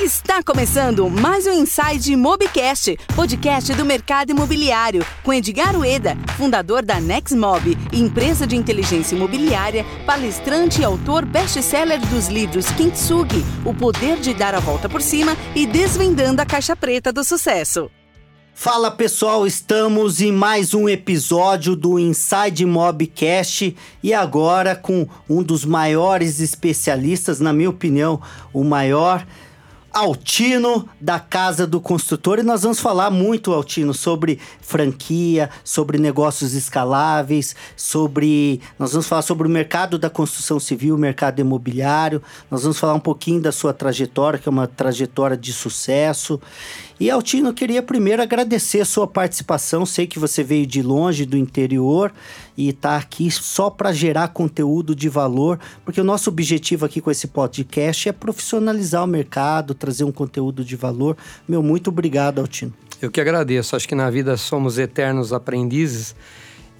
[0.00, 7.00] Está começando mais um Inside Mobcast, podcast do mercado imobiliário, com Edgar Ueda, fundador da
[7.00, 14.32] Nexmob, empresa de inteligência imobiliária, palestrante e autor best-seller dos livros Kintsugi, O Poder de
[14.32, 17.90] Dar a Volta por Cima e Desvendando a Caixa Preta do Sucesso.
[18.54, 25.64] Fala pessoal, estamos em mais um episódio do Inside Mobcast e agora com um dos
[25.64, 28.20] maiores especialistas, na minha opinião,
[28.52, 29.26] o maior
[29.98, 36.54] Altino da Casa do Construtor e nós vamos falar muito, Altino, sobre franquia, sobre negócios
[36.54, 38.60] escaláveis, sobre.
[38.78, 43.00] Nós vamos falar sobre o mercado da construção civil, mercado imobiliário, nós vamos falar um
[43.00, 46.40] pouquinho da sua trajetória, que é uma trajetória de sucesso.
[47.00, 49.86] E Altino, queria primeiro agradecer a sua participação.
[49.86, 52.12] Sei que você veio de longe, do interior,
[52.56, 57.08] e está aqui só para gerar conteúdo de valor, porque o nosso objetivo aqui com
[57.08, 61.16] esse podcast é profissionalizar o mercado, trazer um conteúdo de valor.
[61.46, 62.74] Meu, muito obrigado, Altino.
[63.00, 63.76] Eu que agradeço.
[63.76, 66.16] Acho que na vida somos eternos aprendizes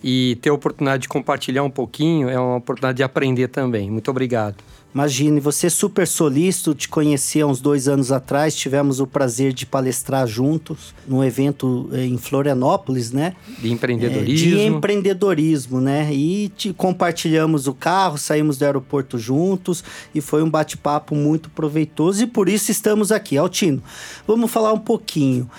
[0.02, 3.88] e ter a oportunidade de compartilhar um pouquinho é uma oportunidade de aprender também.
[3.88, 4.56] Muito obrigado.
[4.94, 9.52] Imagine, você é super solícito, te conheci há uns dois anos atrás, tivemos o prazer
[9.52, 13.34] de palestrar juntos num evento eh, em Florianópolis, né?
[13.60, 14.48] De empreendedorismo.
[14.48, 16.12] É, de empreendedorismo, né?
[16.12, 22.24] E te compartilhamos o carro, saímos do aeroporto juntos e foi um bate-papo muito proveitoso
[22.24, 23.36] e por isso estamos aqui.
[23.36, 23.82] Altino,
[24.26, 25.50] vamos falar um pouquinho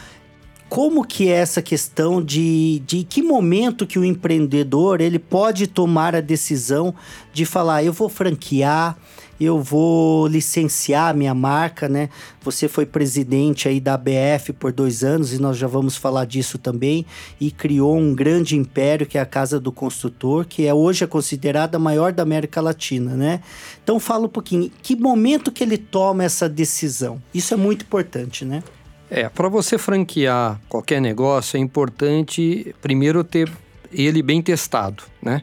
[0.70, 6.16] como que é essa questão de, de que momento que o empreendedor ele pode tomar
[6.16, 6.94] a decisão
[7.34, 8.96] de falar eu vou franquear
[9.40, 12.10] eu vou licenciar minha marca, né?
[12.42, 16.58] Você foi presidente aí da ABF por dois anos e nós já vamos falar disso
[16.58, 17.06] também
[17.40, 21.08] e criou um grande império que é a Casa do Construtor, que é hoje é
[21.08, 23.42] considerada a maior da América Latina, né?
[23.82, 27.22] Então fala um pouquinho, que momento que ele toma essa decisão?
[27.34, 28.62] Isso é muito importante, né?
[29.10, 33.52] É, para você franquear qualquer negócio é importante primeiro ter
[33.92, 35.42] ele bem testado, né?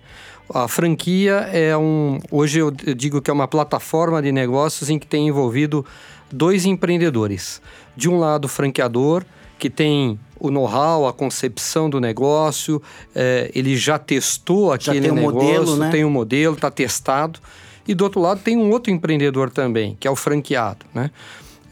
[0.53, 2.21] A franquia é um.
[2.31, 5.84] Hoje eu digo que é uma plataforma de negócios em que tem envolvido
[6.31, 7.60] dois empreendedores.
[7.97, 9.25] De um lado, o franqueador,
[9.59, 12.81] que tem o know-how, a concepção do negócio,
[13.12, 15.91] é, ele já testou aquele já tem negócio, um modelo, né?
[15.91, 17.41] tem um modelo, está testado.
[17.88, 21.10] E do outro lado tem um outro empreendedor também, que é o franqueado, né?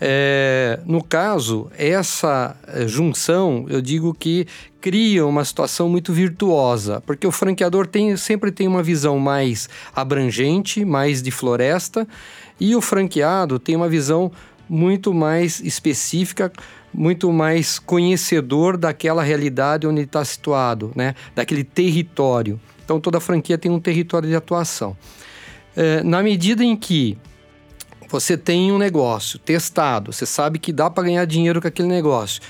[0.00, 4.46] É, no caso, essa é, junção, eu digo que
[4.80, 10.84] cria uma situação muito virtuosa, porque o franqueador tem, sempre tem uma visão mais abrangente,
[10.84, 12.06] mais de floresta,
[12.60, 14.30] e o franqueado tem uma visão
[14.68, 16.52] muito mais específica,
[16.92, 21.14] muito mais conhecedor daquela realidade onde está situado, né?
[21.34, 22.60] daquele território.
[22.84, 24.96] Então, toda franquia tem um território de atuação.
[25.76, 27.18] É, na medida em que
[28.20, 32.40] você tem um negócio testado, você sabe que dá para ganhar dinheiro com aquele negócio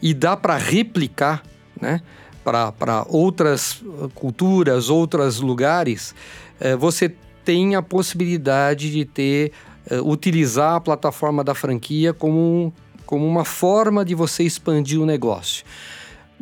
[0.00, 1.44] e dá para replicar,
[1.80, 2.00] né?
[2.42, 3.80] Para outras
[4.16, 6.12] culturas, outros lugares,
[6.58, 9.52] é, você tem a possibilidade de ter,
[9.88, 12.74] é, utilizar a plataforma da franquia como,
[13.06, 15.64] como uma forma de você expandir o negócio.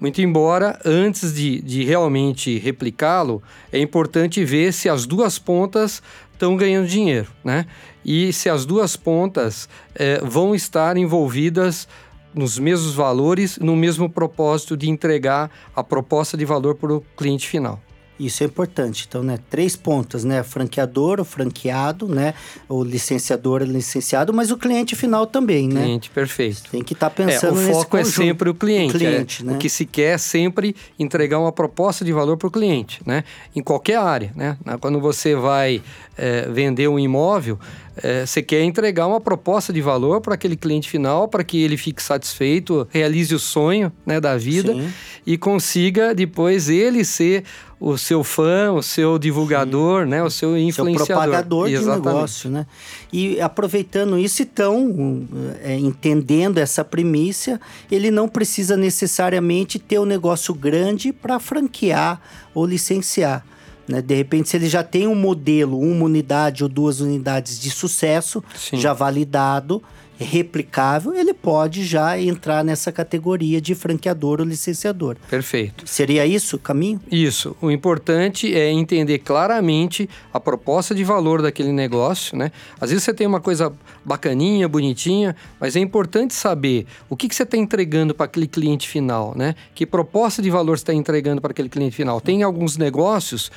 [0.00, 6.02] Muito embora, antes de, de realmente replicá-lo, é importante ver se as duas pontas
[6.32, 7.66] estão ganhando dinheiro, né?
[8.02, 11.86] E se as duas pontas é, vão estar envolvidas
[12.34, 17.46] nos mesmos valores, no mesmo propósito de entregar a proposta de valor para o cliente
[17.46, 17.78] final.
[18.20, 19.06] Isso é importante.
[19.08, 20.42] Então, né, três pontas, né?
[20.42, 22.34] Franqueador, o franqueado, né?
[22.68, 25.82] O licenciador, o licenciado, mas o cliente final também, né?
[25.82, 26.70] Cliente, perfeito.
[26.70, 28.94] Tem que estar tá pensando é, O foco é sempre o cliente.
[28.94, 29.54] O, cliente, é, né?
[29.54, 33.24] o que se quer é sempre entregar uma proposta de valor para o cliente, né?
[33.56, 34.58] Em qualquer área, né?
[34.80, 35.82] Quando você vai
[36.18, 37.58] é, vender um imóvel,
[38.02, 41.76] é, você quer entregar uma proposta de valor para aquele cliente final, para que ele
[41.76, 44.92] fique satisfeito, realize o sonho né, da vida Sim.
[45.26, 47.44] e consiga depois ele ser
[47.80, 51.06] o seu fã, o seu divulgador, né, o seu influenciador.
[51.06, 52.02] Seu propagador Exatamente.
[52.02, 52.66] de negócio, né?
[53.10, 55.26] E aproveitando isso, então,
[55.62, 57.58] é, entendendo essa premissa,
[57.90, 62.20] ele não precisa necessariamente ter um negócio grande para franquear
[62.54, 63.44] ou licenciar.
[63.88, 64.00] Né?
[64.00, 68.42] De repente, se ele já tem um modelo, uma unidade ou duas unidades de sucesso,
[68.54, 68.78] Sim.
[68.78, 69.82] já validado,
[70.24, 75.16] replicável, ele pode já entrar nessa categoria de franqueador ou licenciador.
[75.28, 75.86] Perfeito.
[75.86, 77.00] Seria isso o caminho?
[77.10, 77.56] Isso.
[77.60, 82.52] O importante é entender claramente a proposta de valor daquele negócio, né?
[82.78, 83.72] Às vezes você tem uma coisa
[84.04, 88.88] bacaninha, bonitinha, mas é importante saber o que, que você está entregando para aquele cliente
[88.88, 89.54] final, né?
[89.74, 92.20] Que proposta de valor você está entregando para aquele cliente final.
[92.20, 93.50] Tem alguns negócios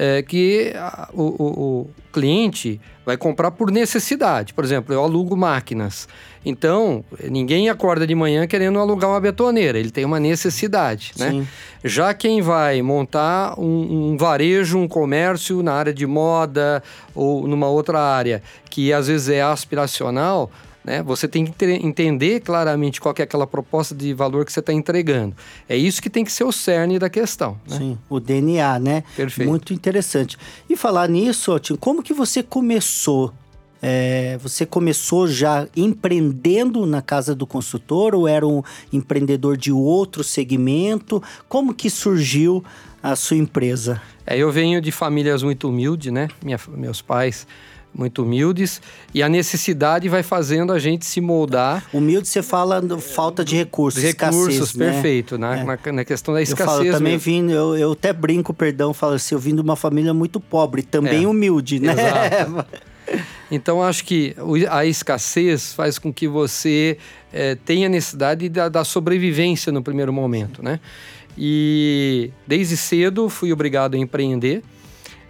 [0.00, 4.54] é, que a, o, o, cliente vai comprar por necessidade.
[4.54, 6.08] Por exemplo, eu alugo máquinas.
[6.44, 11.12] Então, ninguém acorda de manhã querendo alugar uma betoneira, ele tem uma necessidade.
[11.18, 11.44] Né?
[11.84, 16.80] Já quem vai montar um, um varejo, um comércio na área de moda
[17.12, 18.40] ou numa outra área
[18.70, 20.48] que às vezes é aspiracional,
[20.88, 21.02] né?
[21.02, 25.36] Você tem que entender claramente qual é aquela proposta de valor que você está entregando.
[25.68, 27.60] É isso que tem que ser o cerne da questão.
[27.68, 27.76] Né?
[27.76, 29.04] Sim, o DNA, né?
[29.14, 29.46] Perfeito.
[29.46, 30.38] Muito interessante.
[30.68, 33.34] E falar nisso, Otinho, como que você começou
[33.80, 38.60] é, você começou já empreendendo na casa do consultor ou era um
[38.92, 41.22] empreendedor de outro segmento?
[41.48, 42.64] Como que surgiu
[43.00, 44.02] a sua empresa?
[44.26, 46.26] É, eu venho de famílias muito humildes, né?
[46.42, 47.46] Minha, meus pais
[47.98, 48.80] muito humildes
[49.12, 51.84] e a necessidade vai fazendo a gente se moldar.
[51.92, 54.92] Humilde você fala falta de recursos, recursos, escassez, né?
[54.92, 55.64] perfeito, né?
[55.64, 56.68] Na, na, questão da escassez.
[56.68, 59.74] Eu falo, também vim, eu, eu até brinco, perdão, falo assim, eu vim de uma
[59.74, 61.92] família muito pobre, também é, humilde, né?
[61.92, 62.66] Exato.
[63.50, 64.36] Então, acho que
[64.70, 66.98] a escassez faz com que você
[67.32, 70.78] é, tenha necessidade da, da sobrevivência no primeiro momento, né?
[71.36, 74.62] E desde cedo fui obrigado a empreender.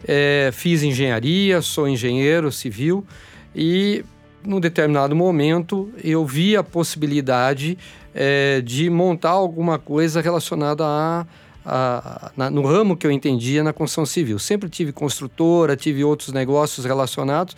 [0.06, 3.05] É, fiz engenharia, sou engenheiro civil
[3.55, 4.05] e
[4.45, 7.77] num determinado momento eu vi a possibilidade
[8.15, 11.27] é, de montar alguma coisa relacionada a,
[11.65, 14.39] a, a, no ramo que eu entendia na construção civil.
[14.39, 17.56] Sempre tive construtora, tive outros negócios relacionados,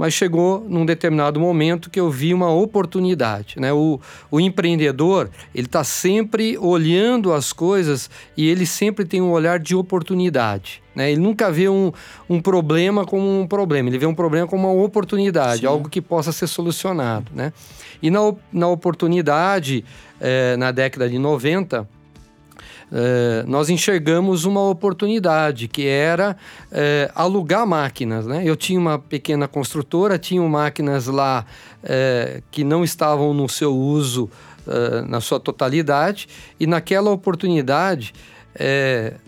[0.00, 3.60] mas chegou num determinado momento que eu vi uma oportunidade.
[3.60, 3.70] Né?
[3.70, 4.00] O,
[4.30, 9.76] o empreendedor, ele está sempre olhando as coisas e ele sempre tem um olhar de
[9.76, 10.82] oportunidade.
[10.94, 11.12] Né?
[11.12, 11.92] Ele nunca vê um,
[12.30, 15.66] um problema como um problema, ele vê um problema como uma oportunidade, Sim.
[15.66, 17.30] algo que possa ser solucionado.
[17.34, 17.52] Né?
[18.00, 18.20] E na,
[18.50, 19.84] na oportunidade,
[20.18, 21.86] é, na década de 90,
[22.92, 26.36] é, nós enxergamos uma oportunidade que era
[26.72, 28.26] é, alugar máquinas.
[28.26, 28.42] Né?
[28.44, 31.46] Eu tinha uma pequena construtora, tinha máquinas lá
[31.82, 34.30] é, que não estavam no seu uso
[35.08, 36.28] na sua totalidade,
[36.60, 38.12] e naquela oportunidade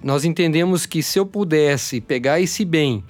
[0.01, 3.03] nós entendemos que se eu pudesse pegar esse bem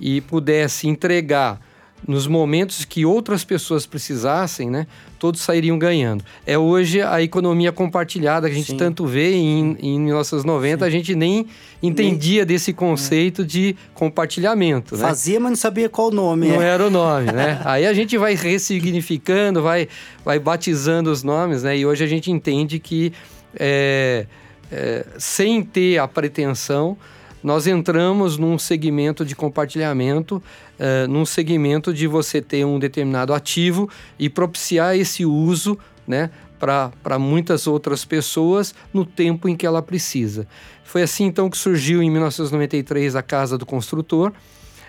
[0.00, 1.60] e pudesse entregar
[2.06, 4.86] nos momentos que outras pessoas precisassem, né,
[5.18, 6.24] todos sairiam ganhando.
[6.46, 8.76] É hoje a economia compartilhada que a gente Sim.
[8.76, 10.86] tanto vê em, em 1990, Sim.
[10.86, 11.46] a gente nem
[11.82, 12.46] entendia nem...
[12.46, 13.44] desse conceito é.
[13.44, 14.96] de compartilhamento.
[14.96, 15.02] Né?
[15.02, 16.48] Fazia, mas não sabia qual o nome.
[16.48, 16.66] Não é.
[16.66, 17.60] era o nome, né?
[17.66, 19.88] Aí a gente vai ressignificando, vai,
[20.24, 21.76] vai batizando os nomes, né?
[21.76, 23.12] E hoje a gente entende que
[23.58, 24.26] é,
[24.70, 26.96] é, sem ter a pretensão,
[27.42, 30.42] nós entramos num segmento de compartilhamento
[30.78, 33.88] uh, num segmento de você ter um determinado ativo
[34.18, 36.30] e propiciar esse uso, né?
[36.58, 40.46] para muitas outras pessoas no tempo em que ela precisa.
[40.84, 44.32] Foi assim então que surgiu em 1993 a Casa do Construtor,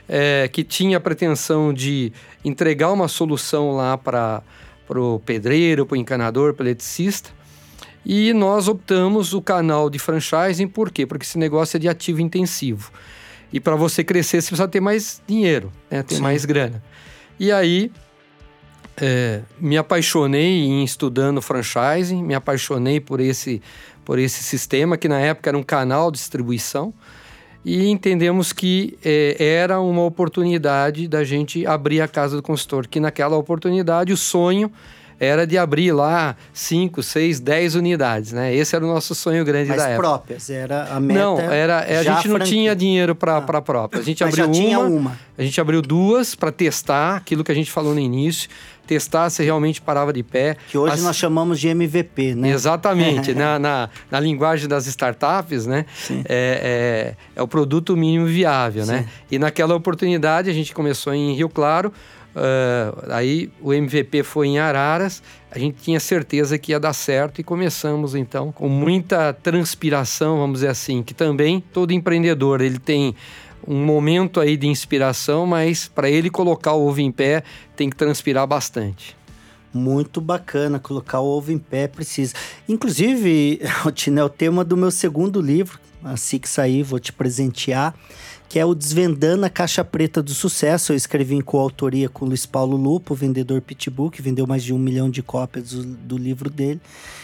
[0.07, 2.13] é, que tinha a pretensão de
[2.44, 4.42] entregar uma solução lá para
[4.90, 7.30] o pedreiro, para o encanador, para o eletricista.
[8.06, 11.06] E nós optamos o canal de franchising, por quê?
[11.06, 12.90] Porque esse negócio é de ativo intensivo.
[13.52, 16.04] E para você crescer, você precisa ter mais dinheiro, né?
[16.04, 16.22] ter Sim.
[16.22, 16.84] mais grana.
[17.40, 17.92] E aí,
[19.00, 23.62] é, me apaixonei em estudando franchising, me apaixonei por esse,
[24.04, 26.94] por esse sistema, que na época era um canal de distribuição,
[27.64, 33.00] e entendemos que é, era uma oportunidade da gente abrir a casa do consultor, que
[33.00, 34.72] naquela oportunidade o sonho
[35.19, 38.54] era de abrir lá 5, 6, 10 unidades, né?
[38.54, 40.07] Esse era o nosso sonho grande Mas da época.
[40.07, 41.19] próprias, era a meta.
[41.19, 43.62] Não, era, a gente não tinha dinheiro para ah.
[43.62, 44.04] próprias.
[44.04, 45.19] A gente Mas abriu uma, uma.
[45.38, 48.50] A gente abriu duas para testar aquilo que a gente falou no início
[48.88, 50.56] testar se realmente parava de pé.
[50.69, 51.04] Que hoje As...
[51.04, 52.50] nós chamamos de MVP, né?
[52.50, 53.33] Exatamente.
[53.36, 55.86] na, na, na, linguagem das startups, né?
[56.09, 59.00] É, é, é, o produto mínimo viável, né?
[59.00, 59.04] Sim.
[59.04, 59.09] né?
[59.30, 61.92] E naquela oportunidade a gente começou em Rio Claro,
[62.38, 67.42] Uh, aí o MVP foi em Araras, a gente tinha certeza que ia dar certo
[67.42, 73.16] e começamos então com muita transpiração, vamos dizer assim, que também todo empreendedor ele tem
[73.68, 77.42] um momento aí de inspiração, mas para ele colocar o ovo em pé
[77.76, 79.18] tem que transpirar bastante.
[79.74, 82.36] Muito bacana, colocar o ovo em pé precisa.
[82.70, 83.62] Inclusive,
[83.96, 87.96] Tina, é o tema do meu segundo livro, assim que sair vou te presentear
[88.49, 90.94] que é o Desvendando a Caixa Preta do Sucesso.
[90.94, 94.80] Eu escrevi em coautoria com Luiz Paulo Lupo, vendedor Pitbull, que vendeu mais de um
[94.80, 96.80] milhão de cópias do, do, livro dele.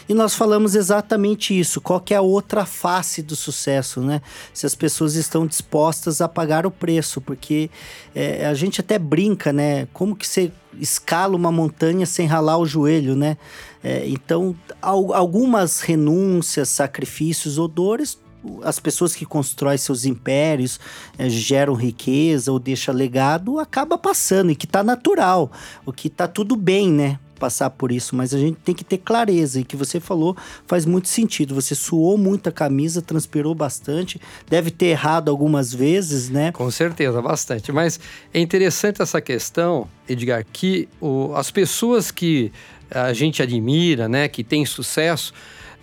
[0.06, 1.80] E nós falamos exatamente isso.
[1.80, 4.20] Qual é a outra face do sucesso, né?
[4.52, 7.70] Se as pessoas estão dispostas a pagar o preço, porque
[8.14, 9.88] é, a gente até brinca, né?
[9.92, 13.38] Como que você escala uma montanha sem ralar o joelho, né?
[13.82, 18.18] É, então, al algumas renúncias, sacrifícios ou dores
[18.62, 20.78] as pessoas que constroem seus impérios,
[21.18, 25.50] é, geram riqueza ou deixam legado, acaba passando e que tá natural,
[25.84, 27.18] o que tá tudo bem, né?
[27.44, 29.60] passar por isso, mas a gente tem que ter clareza.
[29.60, 30.34] E que você falou
[30.66, 31.54] faz muito sentido.
[31.54, 36.52] Você suou muito a camisa, transpirou bastante, deve ter errado algumas vezes, né?
[36.52, 37.70] Com certeza, bastante.
[37.70, 38.00] Mas
[38.32, 42.50] é interessante essa questão, Edgar, que o, as pessoas que
[42.90, 45.32] a gente admira, né, que têm sucesso,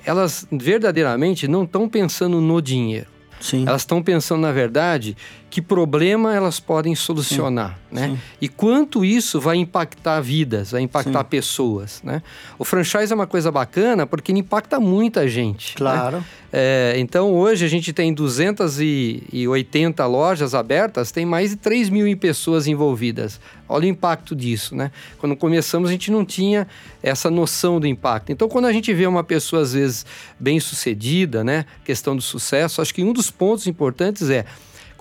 [0.05, 3.08] elas verdadeiramente não estão pensando no dinheiro.
[3.39, 3.65] Sim.
[3.67, 5.17] Elas estão pensando, na verdade,
[5.51, 7.96] que problema elas podem solucionar, Sim.
[7.96, 8.08] né?
[8.08, 8.20] Sim.
[8.39, 11.29] E quanto isso vai impactar vidas, vai impactar Sim.
[11.29, 12.24] pessoas, né?
[12.58, 15.72] O franchise é uma coisa bacana porque ele impacta muita gente.
[15.72, 15.75] Né?
[15.75, 16.17] Claro.
[16.17, 16.24] Né?
[16.53, 22.65] É, então, hoje a gente tem 280 lojas abertas, tem mais de 3 mil pessoas
[22.65, 23.39] envolvidas.
[23.67, 24.89] Olha o impacto disso, né?
[25.17, 26.65] Quando começamos, a gente não tinha
[27.03, 28.31] essa noção do impacto.
[28.31, 30.05] Então, quando a gente vê uma pessoa, às vezes,
[30.39, 31.65] bem sucedida, né?
[31.84, 34.46] Questão do sucesso, acho que um dos pontos importantes é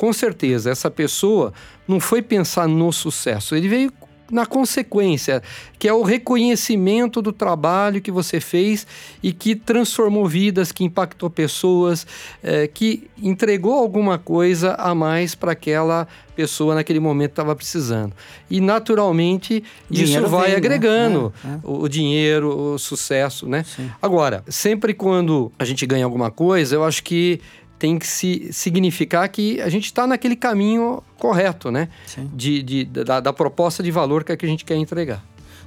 [0.01, 1.53] com certeza, essa pessoa
[1.87, 3.93] não foi pensar no sucesso, ele veio
[4.31, 5.43] na consequência,
[5.79, 8.87] que é o reconhecimento do trabalho que você fez
[9.23, 12.07] e que transformou vidas, que impactou pessoas,
[12.43, 18.15] é, que entregou alguma coisa a mais para aquela pessoa naquele momento estava precisando.
[18.49, 20.57] E naturalmente isso vai vem, né?
[20.57, 21.61] agregando né?
[21.63, 23.65] o, o, dinheiro, o sucesso, né?
[23.65, 23.91] Sim.
[24.01, 27.41] Agora, sempre quando a gente ganha alguma coisa, eu acho que
[27.81, 31.89] tem que se significar que a gente está naquele caminho correto, né?
[32.35, 35.25] De, de, da, da, proposta de valor que, é que a gente quer entregar.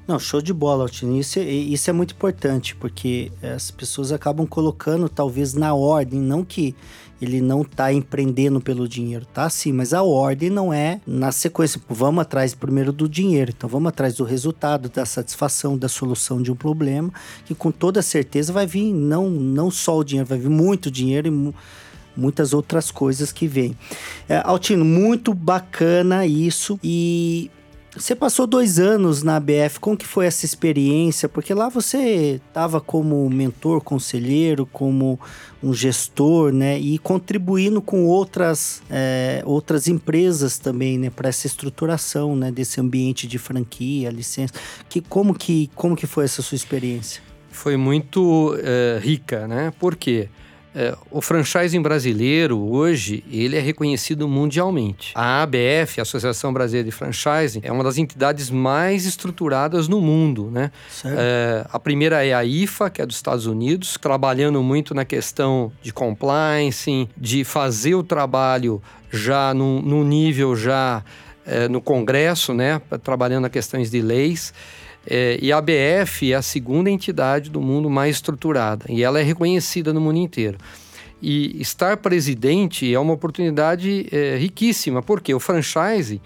[0.07, 1.17] Não, show de bola, Altino.
[1.19, 6.43] Isso, é, isso é muito importante, porque as pessoas acabam colocando, talvez, na ordem, não
[6.43, 6.75] que
[7.19, 9.49] ele não está empreendendo pelo dinheiro, tá?
[9.49, 11.81] Sim, mas a ordem não é na sequência.
[11.89, 16.51] Vamos atrás primeiro do dinheiro, então vamos atrás do resultado, da satisfação, da solução de
[16.51, 17.11] um problema,
[17.45, 21.27] que com toda certeza vai vir não, não só o dinheiro, vai vir muito dinheiro
[21.27, 21.53] e
[22.15, 23.77] muitas outras coisas que vêm.
[24.27, 27.49] É, Altino, muito bacana isso e
[27.95, 31.29] você passou dois anos na ABF, como que foi essa experiência?
[31.29, 35.19] Porque lá você estava como mentor, conselheiro, como
[35.61, 36.79] um gestor, né?
[36.79, 41.11] E contribuindo com outras, é, outras empresas também, né?
[41.11, 42.51] Para essa estruturação, né?
[42.51, 44.55] Desse ambiente de franquia, licença.
[44.89, 47.21] Que, como, que, como que foi essa sua experiência?
[47.51, 49.71] Foi muito é, rica, né?
[49.79, 50.29] Por quê?
[50.29, 50.42] Porque
[50.75, 55.11] é, o franchising brasileiro, hoje, ele é reconhecido mundialmente.
[55.13, 60.49] A ABF, a Associação Brasileira de Franchising, é uma das entidades mais estruturadas no mundo,
[60.51, 60.71] né?
[61.05, 65.71] É, a primeira é a IFA, que é dos Estados Unidos, trabalhando muito na questão
[65.81, 71.03] de compliance, de fazer o trabalho já no, nível já
[71.45, 72.81] é, no Congresso, né?
[73.03, 74.51] Trabalhando na questões de leis.
[75.05, 79.23] É, e a ABF é a segunda entidade do mundo mais estruturada e ela é
[79.23, 80.57] reconhecida no mundo inteiro.
[81.21, 86.21] E estar presidente é uma oportunidade é, riquíssima, porque o franchise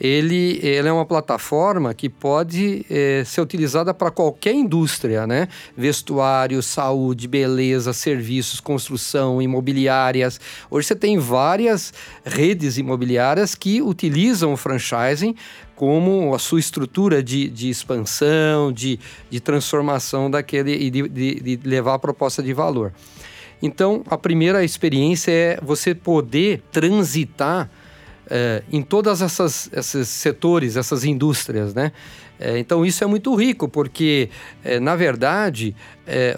[0.00, 5.48] ele, ele é uma plataforma que pode é, ser utilizada para qualquer indústria, né?
[5.76, 10.40] Vestuário, saúde, beleza, serviços, construção, imobiliárias.
[10.70, 11.92] Hoje você tem várias
[12.24, 15.34] redes imobiliárias que utilizam o franchising
[15.78, 18.98] como a sua estrutura de, de expansão, de,
[19.30, 22.92] de transformação daquele e de, de, de levar a proposta de valor.
[23.62, 27.70] Então, a primeira experiência é você poder transitar
[28.28, 31.92] é, em todas essas esses setores, essas indústrias, né?
[32.40, 34.30] É, então isso é muito rico porque,
[34.64, 35.74] é, na verdade,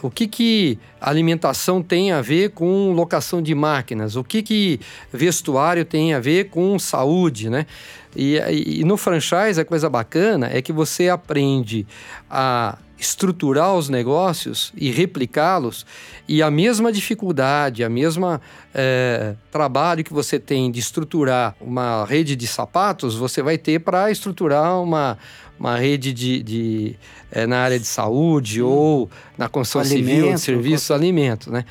[0.02, 4.16] o que, que alimentação tem a ver com locação de máquinas?
[4.16, 4.80] O que, que
[5.12, 7.66] vestuário tem a ver com saúde, né?
[8.14, 8.36] E,
[8.80, 11.86] e no franchise a coisa bacana é que você aprende
[12.28, 15.86] a estruturar os negócios e replicá-los,
[16.28, 18.42] e a mesma dificuldade, a mesma
[18.74, 24.10] é, trabalho que você tem de estruturar uma rede de sapatos, você vai ter para
[24.10, 25.16] estruturar uma,
[25.58, 26.96] uma rede de, de
[27.32, 28.60] é, na área de saúde Sim.
[28.60, 31.64] ou na construção alimento, civil, de serviços, alimentos, né?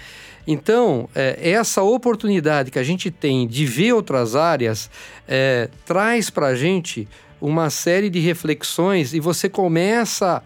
[0.52, 4.90] Então, é, essa oportunidade que a gente tem de ver outras áreas
[5.28, 7.08] é, traz para a gente
[7.40, 10.42] uma série de reflexões e você começa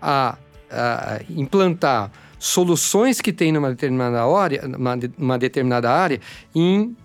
[0.00, 0.38] a,
[0.70, 6.18] a implantar soluções que tem numa determinada área, numa, determinada área
[6.54, 6.96] em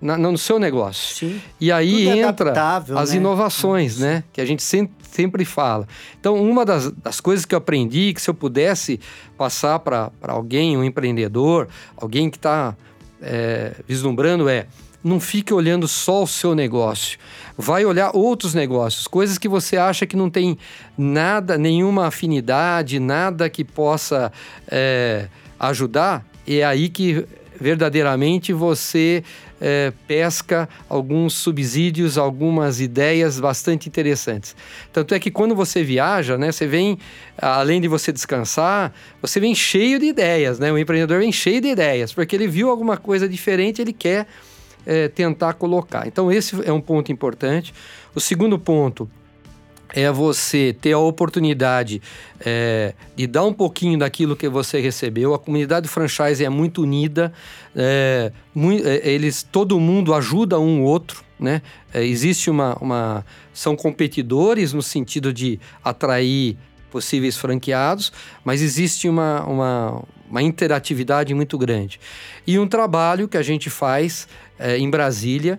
[0.00, 1.16] na, no seu negócio.
[1.16, 1.40] Sim.
[1.60, 3.16] E aí Tudo é entra as né?
[3.16, 4.02] inovações, Sim.
[4.02, 4.24] né?
[4.32, 5.86] Que a gente sempre, sempre fala.
[6.18, 8.98] Então, uma das, das coisas que eu aprendi, que se eu pudesse
[9.36, 12.74] passar para alguém, um empreendedor, alguém que está
[13.20, 14.66] é, vislumbrando, é
[15.02, 17.18] não fique olhando só o seu negócio.
[17.56, 20.58] Vai olhar outros negócios, coisas que você acha que não tem
[20.96, 24.30] nada, nenhuma afinidade, nada que possa
[24.68, 25.28] é,
[25.58, 26.24] ajudar.
[26.46, 27.26] É aí que
[27.60, 29.22] verdadeiramente você
[29.60, 34.56] é, pesca alguns subsídios, algumas ideias bastante interessantes.
[34.92, 36.98] Tanto é que quando você viaja, né, você vem,
[37.36, 40.72] além de você descansar, você vem cheio de ideias, né?
[40.72, 44.26] O empreendedor vem cheio de ideias, porque ele viu alguma coisa diferente, ele quer
[44.86, 46.06] é, tentar colocar.
[46.06, 47.74] Então esse é um ponto importante.
[48.14, 49.08] O segundo ponto
[49.92, 52.00] é você ter a oportunidade
[52.44, 55.34] é, de dar um pouquinho daquilo que você recebeu.
[55.34, 57.32] A comunidade franchise é muito unida,
[57.74, 61.62] é, muito, é, eles, todo mundo ajuda um outro, né?
[61.92, 66.56] É, existe uma, uma, são competidores no sentido de atrair
[66.90, 68.12] possíveis franqueados,
[68.44, 72.00] mas existe uma, uma, uma interatividade muito grande
[72.46, 74.26] e um trabalho que a gente faz
[74.58, 75.58] é, em Brasília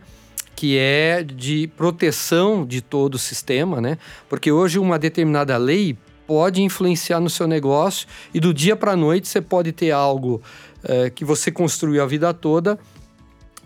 [0.56, 3.98] que é de proteção de todo o sistema, né?
[4.30, 8.96] Porque hoje uma determinada lei pode influenciar no seu negócio e do dia para a
[8.96, 10.42] noite você pode ter algo
[10.84, 12.80] é, que você construiu a vida toda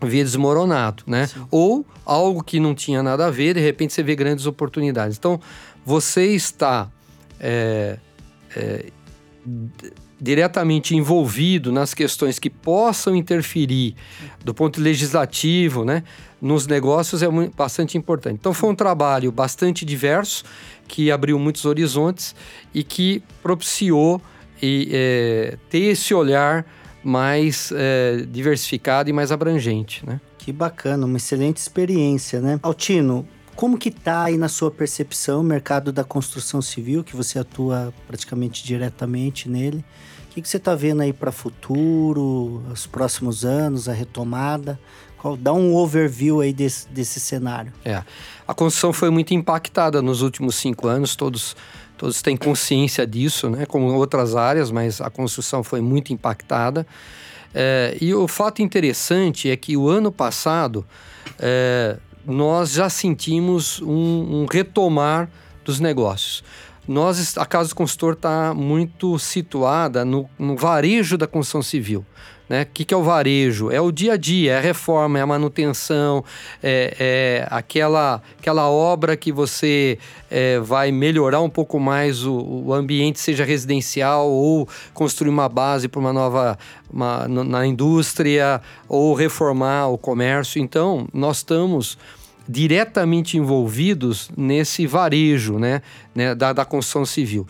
[0.01, 1.27] via desmoronado, né?
[1.27, 1.45] Sim.
[1.51, 5.17] Ou algo que não tinha nada a ver, de repente você vê grandes oportunidades.
[5.17, 5.39] Então,
[5.85, 6.89] você está
[7.39, 7.97] é,
[8.55, 8.85] é,
[10.19, 13.95] diretamente envolvido nas questões que possam interferir
[14.43, 16.03] do ponto legislativo, né,
[16.41, 18.35] nos negócios é bastante importante.
[18.39, 20.43] Então foi um trabalho bastante diverso
[20.87, 22.35] que abriu muitos horizontes
[22.73, 24.21] e que propiciou
[24.61, 26.65] e, é, ter esse olhar
[27.03, 30.19] mais é, diversificado e mais abrangente, né?
[30.37, 32.59] Que bacana, uma excelente experiência, né?
[32.61, 37.39] Altino, como que está aí na sua percepção o mercado da construção civil, que você
[37.39, 39.83] atua praticamente diretamente nele?
[40.29, 44.77] O que, que você está vendo aí para futuro, os próximos anos, a retomada?
[45.17, 47.71] Qual, dá um overview aí desse, desse cenário.
[47.85, 48.03] É,
[48.45, 51.55] a construção foi muito impactada nos últimos cinco anos, todos
[51.97, 53.65] todos têm consciência disso, né?
[53.65, 56.85] Como outras áreas, mas a construção foi muito impactada.
[57.53, 60.85] É, e o fato interessante é que o ano passado
[61.39, 65.29] é, nós já sentimos um, um retomar
[65.63, 66.43] dos negócios.
[66.87, 72.05] Nós, a Casa do Consultor está muito situada no, no, varejo da construção civil.
[72.47, 72.63] Né?
[72.63, 73.71] O que, que, é o varejo?
[73.71, 76.23] É o dia a dia, é a reforma, é a manutenção,
[76.61, 79.97] é, é aquela, aquela obra que você
[80.29, 85.87] é, vai melhorar um pouco mais o, o, ambiente, seja residencial ou construir uma base
[85.87, 86.57] para uma nova
[86.91, 90.61] uma, na indústria ou reformar o comércio.
[90.61, 91.97] Então, nós estamos
[92.47, 95.81] diretamente envolvidos nesse varejo né,
[96.13, 97.47] né, da, da construção civil.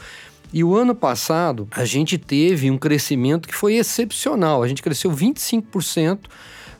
[0.55, 4.63] E o ano passado, a gente teve um crescimento que foi excepcional.
[4.63, 6.19] A gente cresceu 25%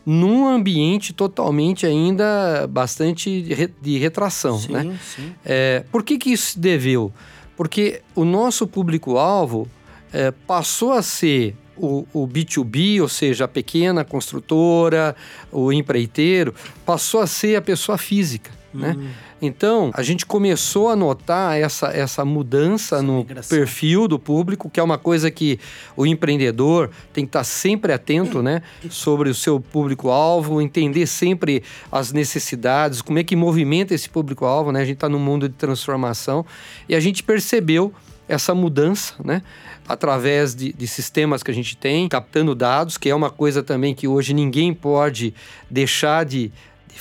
[0.06, 3.42] num ambiente totalmente ainda bastante
[3.82, 4.58] de retração.
[4.58, 5.00] Sim, né?
[5.04, 5.36] sim.
[5.44, 7.12] É, por que, que isso se deveu?
[7.58, 9.68] Porque o nosso público-alvo
[10.14, 15.18] é, passou a ser o, o B2B, ou seja, a pequena construtora,
[15.52, 18.52] o empreiteiro, passou a ser a pessoa física.
[18.74, 18.96] Né?
[19.42, 23.58] Então, a gente começou a notar essa, essa mudança essa no migração.
[23.58, 25.60] perfil do público, que é uma coisa que
[25.96, 32.14] o empreendedor tem que estar sempre atento né, sobre o seu público-alvo, entender sempre as
[32.14, 34.72] necessidades, como é que movimenta esse público-alvo.
[34.72, 34.82] Né?
[34.82, 36.46] A gente está num mundo de transformação
[36.88, 37.94] e a gente percebeu
[38.28, 39.42] essa mudança, né?
[39.88, 43.94] Através de, de, sistemas que a gente tem, captando dados, que é uma coisa também
[43.94, 45.32] que hoje ninguém pode
[45.70, 46.52] deixar de, de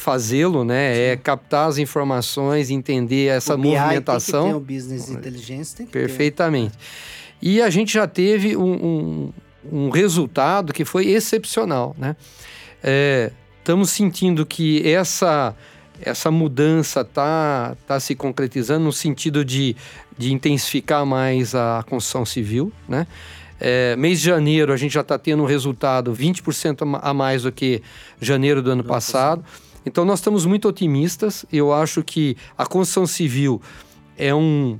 [0.05, 0.95] fazê-lo, né?
[0.95, 1.01] Sim.
[1.01, 4.43] É captar as informações, entender essa o movimentação.
[4.43, 6.77] Tem que ter o business intelligence, tem que Perfeitamente.
[6.77, 6.85] Ter.
[7.41, 9.33] E a gente já teve um, um,
[9.73, 12.17] um resultado que foi excepcional, né?
[12.83, 15.57] É, estamos sentindo que essa
[16.03, 19.77] essa mudança está tá se concretizando no sentido de,
[20.19, 23.07] de intensificar mais a construção civil, né?
[23.61, 27.53] É, mês de janeiro a gente já está tendo um resultado 20% a mais do
[27.53, 27.81] que
[28.21, 29.45] janeiro do ano passado.
[29.87, 31.45] Então nós estamos muito otimistas.
[31.53, 33.61] Eu acho que a construção civil
[34.17, 34.79] é um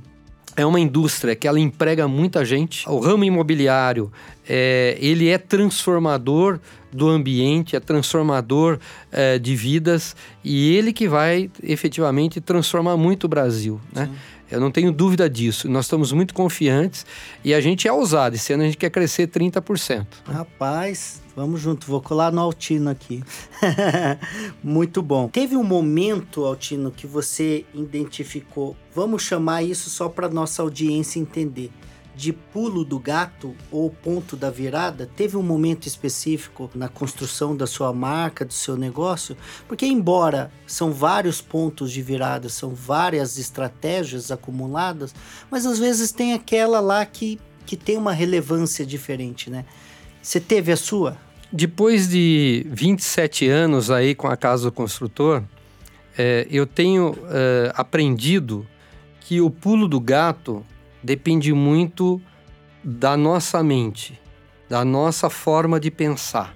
[0.57, 2.87] é uma indústria que ela emprega muita gente.
[2.87, 4.11] O ramo imobiliário,
[4.47, 6.59] é, ele é transformador
[6.91, 8.79] do ambiente, é transformador
[9.11, 14.09] é, de vidas e ele que vai efetivamente transformar muito o Brasil, né?
[14.49, 15.67] Eu não tenho dúvida disso.
[15.67, 17.05] Nós estamos muito confiantes
[17.43, 18.35] e a gente é ousado.
[18.35, 20.05] Esse ano a gente quer crescer 30%.
[20.25, 21.87] Rapaz, vamos junto.
[21.87, 23.23] Vou colar no Altino aqui.
[24.63, 25.27] muito bom.
[25.27, 28.75] Teve um momento, Altino, que você identificou.
[28.93, 31.71] Vamos chamar isso só para nossa audiência entender
[32.15, 35.09] de pulo do gato ou ponto da virada?
[35.15, 39.35] Teve um momento específico na construção da sua marca, do seu negócio?
[39.67, 45.13] Porque, embora são vários pontos de virada, são várias estratégias acumuladas,
[45.51, 49.65] mas às vezes tem aquela lá que, que tem uma relevância diferente, né?
[50.21, 51.17] Você teve a sua?
[51.55, 55.41] depois de 27 anos aí com a Casa do Construtor,
[56.17, 58.67] é, eu tenho é, aprendido
[59.21, 60.65] que o pulo do gato
[61.05, 62.19] depende muito
[62.83, 64.19] da nossa mente,
[64.67, 66.55] da nossa forma de pensar.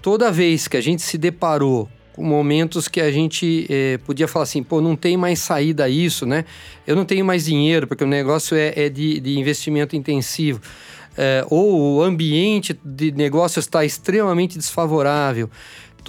[0.00, 4.44] Toda vez que a gente se deparou com momentos que a gente é, podia falar
[4.44, 6.44] assim, pô, não tem mais saída isso, né?
[6.86, 10.60] Eu não tenho mais dinheiro, porque o negócio é, é de, de, investimento intensivo.
[11.16, 15.50] É, ou o ambiente de negócio está extremamente desfavorável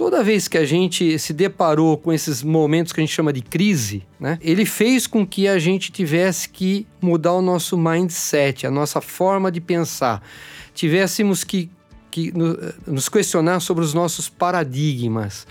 [0.00, 3.42] toda vez que a gente se deparou com esses momentos que a gente chama de
[3.42, 8.70] crise, né, ele fez com que a gente tivesse que mudar o nosso mindset, a
[8.70, 10.22] nossa forma de pensar.
[10.72, 11.68] Tivéssemos que,
[12.10, 12.32] que
[12.86, 15.46] nos questionar sobre os nossos paradigmas.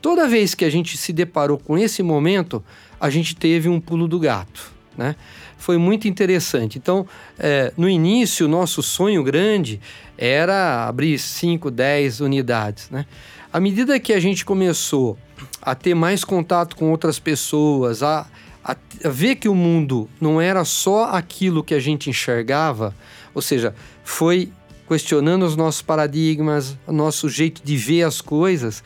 [0.00, 2.62] Toda vez que a gente se deparou com esse momento,
[3.00, 4.70] a gente teve um pulo do gato.
[4.96, 5.16] Né?
[5.58, 6.78] Foi muito interessante.
[6.78, 7.04] Então,
[7.36, 9.80] é, no início, o nosso sonho grande
[10.16, 12.88] era abrir 5, 10 unidades.
[12.88, 13.04] Né?
[13.52, 15.18] À medida que a gente começou
[15.60, 18.26] a ter mais contato com outras pessoas, a,
[18.64, 22.94] a, a ver que o mundo não era só aquilo que a gente enxergava,
[23.34, 24.52] ou seja, foi
[24.86, 28.84] questionando os nossos paradigmas, o nosso jeito de ver as coisas,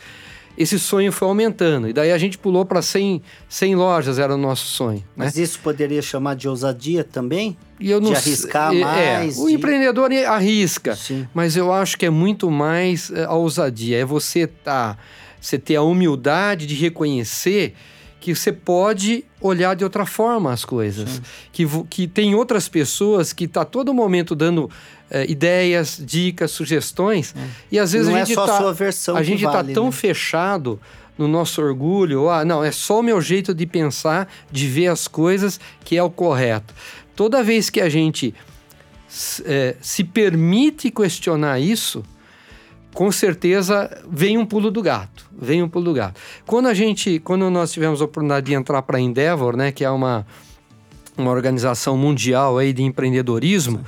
[0.56, 1.88] esse sonho foi aumentando.
[1.88, 4.98] E daí a gente pulou para 100, 100 lojas, era o nosso sonho.
[4.98, 5.04] Né?
[5.24, 7.56] Mas isso poderia chamar de ousadia também?
[7.80, 9.38] E eu não de arriscar é, mais?
[9.38, 11.26] É, o empreendedor arrisca, Sim.
[11.34, 13.98] mas eu acho que é muito mais é, a ousadia.
[13.98, 14.96] É você tá,
[15.40, 17.74] você ter a humildade de reconhecer
[18.24, 21.20] que você pode olhar de outra forma as coisas.
[21.52, 24.70] Que, que tem outras pessoas que tá todo momento dando
[25.10, 27.34] é, ideias, dicas, sugestões.
[27.36, 27.48] É.
[27.72, 29.62] E às vezes não a gente é só tá, a sua versão a gente está
[29.64, 29.92] tão né?
[29.92, 30.80] fechado
[31.16, 35.06] no nosso orgulho, ah, não, é só o meu jeito de pensar, de ver as
[35.06, 36.74] coisas que é o correto.
[37.14, 38.34] Toda vez que a gente
[39.44, 42.04] é, se permite questionar isso,
[42.92, 46.20] com certeza vem um pulo do gato, vem um pulo do gato.
[46.46, 49.84] Quando a gente, quando nós tivemos a oportunidade de entrar para a Endeavor, né, que
[49.84, 50.26] é uma,
[51.16, 53.84] uma organização mundial aí de empreendedorismo,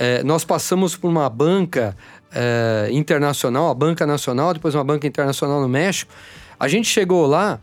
[0.00, 1.94] é, nós passamos por uma banca
[2.32, 6.10] é, internacional, a banca nacional, depois uma banca internacional no México.
[6.58, 7.60] A gente chegou lá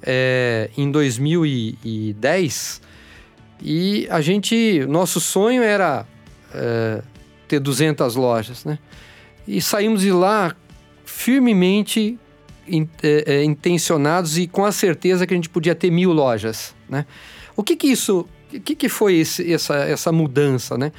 [0.00, 2.80] é, em 2010
[3.60, 6.06] e a gente, nosso sonho era
[6.54, 7.02] é,
[7.48, 8.78] ter 200 lojas, né?
[9.44, 10.54] E saímos de lá
[11.04, 12.16] firmemente
[12.68, 16.72] in, é, é, intencionados e com a certeza que a gente podia ter mil lojas,
[16.88, 17.04] né?
[17.56, 20.92] O que que isso, o que que foi esse, essa, essa mudança, né?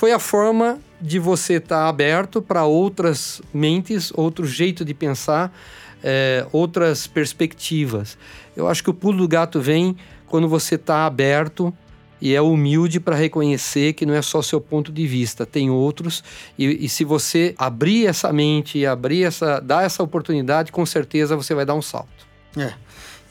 [0.00, 5.54] Foi a forma de você estar tá aberto para outras mentes, outro jeito de pensar,
[6.02, 8.16] é, outras perspectivas.
[8.56, 9.94] Eu acho que o pulo do gato vem
[10.26, 11.70] quando você está aberto
[12.18, 16.24] e é humilde para reconhecer que não é só seu ponto de vista, tem outros.
[16.58, 21.36] E, e, se você abrir essa mente e abrir essa, dar essa oportunidade, com certeza
[21.36, 22.26] você vai dar um salto.
[22.56, 22.72] É.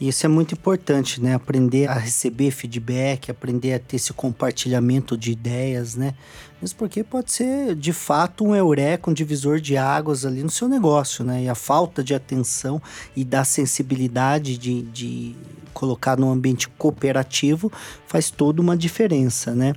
[0.00, 1.34] E isso é muito importante, né?
[1.34, 6.14] Aprender a receber feedback, aprender a ter esse compartilhamento de ideias, né?
[6.60, 10.68] Mesmo porque pode ser, de fato, um eureka, um divisor de águas ali no seu
[10.68, 11.44] negócio, né?
[11.44, 12.80] E a falta de atenção
[13.14, 15.36] e da sensibilidade de, de
[15.74, 17.70] colocar num ambiente cooperativo
[18.06, 19.74] faz toda uma diferença, né?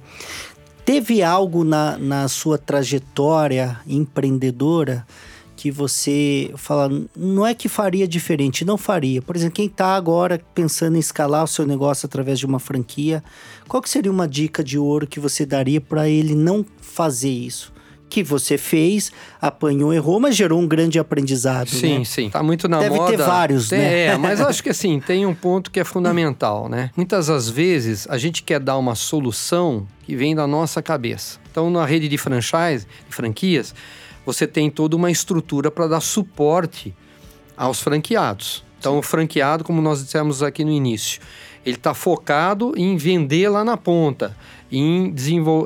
[0.85, 5.05] Teve algo na, na sua trajetória empreendedora
[5.63, 9.21] que você fala, não é que faria diferente, não faria.
[9.21, 13.23] Por exemplo, quem está agora pensando em escalar o seu negócio através de uma franquia,
[13.65, 17.71] qual que seria uma dica de ouro que você daria para ele não fazer isso?
[18.09, 19.09] Que você fez,
[19.41, 21.69] apanhou, errou, mas gerou um grande aprendizado.
[21.69, 22.03] Sim, né?
[22.03, 22.29] sim.
[22.29, 23.11] Tá muito na Deve moda.
[23.11, 24.05] Deve ter vários, tem, né?
[24.07, 26.91] É, mas acho que assim, tem um ponto que é fundamental, né?
[26.93, 31.39] Muitas das vezes a gente quer dar uma solução que vem da nossa cabeça.
[31.49, 33.73] Então, na rede de franchise, de franquias,
[34.25, 36.93] você tem toda uma estrutura para dar suporte
[37.55, 38.63] aos franqueados.
[38.79, 41.21] Então, o franqueado, como nós dissemos aqui no início,
[41.65, 44.35] ele está focado em vender lá na ponta,
[44.69, 45.13] em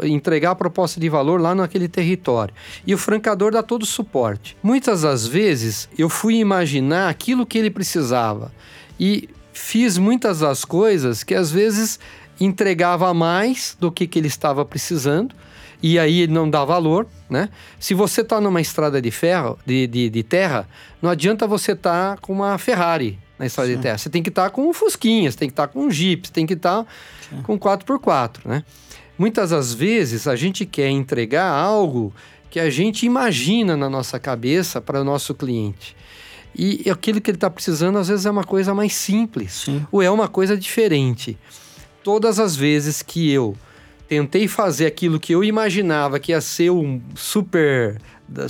[0.03, 2.53] entregar a proposta de valor lá naquele território.
[2.85, 4.55] E o franqueador dá todo o suporte.
[4.61, 8.51] Muitas das vezes eu fui imaginar aquilo que ele precisava
[8.99, 11.99] e fiz muitas das coisas que às vezes
[12.39, 15.33] entregava mais do que, que ele estava precisando
[15.81, 17.49] e aí ele não dá valor, né?
[17.79, 20.67] Se você está numa estrada de ferro, de, de, de, terra,
[21.01, 23.75] não adianta você estar tá com uma Ferrari na estrada Sim.
[23.75, 23.97] de terra.
[23.97, 25.91] Você tem que estar tá com um Fusquinha, você tem que estar tá com um
[25.91, 26.89] Jeep, você tem que estar tá
[27.43, 28.63] com 4x4, né?
[29.17, 32.13] Muitas das vezes a gente quer entregar algo
[32.49, 35.95] que a gente imagina na nossa cabeça para o nosso cliente.
[36.55, 39.85] E aquilo que ele está precisando, às vezes, é uma coisa mais simples, Sim.
[39.91, 41.37] ou é uma coisa diferente.
[42.03, 43.55] Todas as vezes que eu
[44.07, 47.97] tentei fazer aquilo que eu imaginava que ia ser um super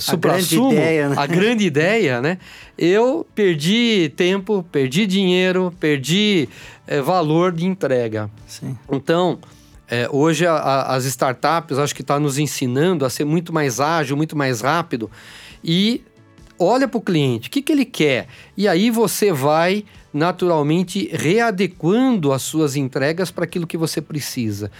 [0.00, 1.14] supra a grande ideia, né?
[1.16, 2.38] a grande ideia, né?
[2.76, 6.48] Eu perdi tempo, perdi dinheiro, perdi
[6.86, 8.28] é, valor de entrega.
[8.46, 8.76] Sim.
[8.90, 9.38] Então,
[9.88, 13.80] é, hoje a, a, as startups acho que está nos ensinando a ser muito mais
[13.80, 15.10] ágil, muito mais rápido
[15.64, 16.02] e
[16.58, 22.32] olha para o cliente, o que, que ele quer e aí você vai naturalmente readequando
[22.32, 24.70] as suas entregas para aquilo que você precisa.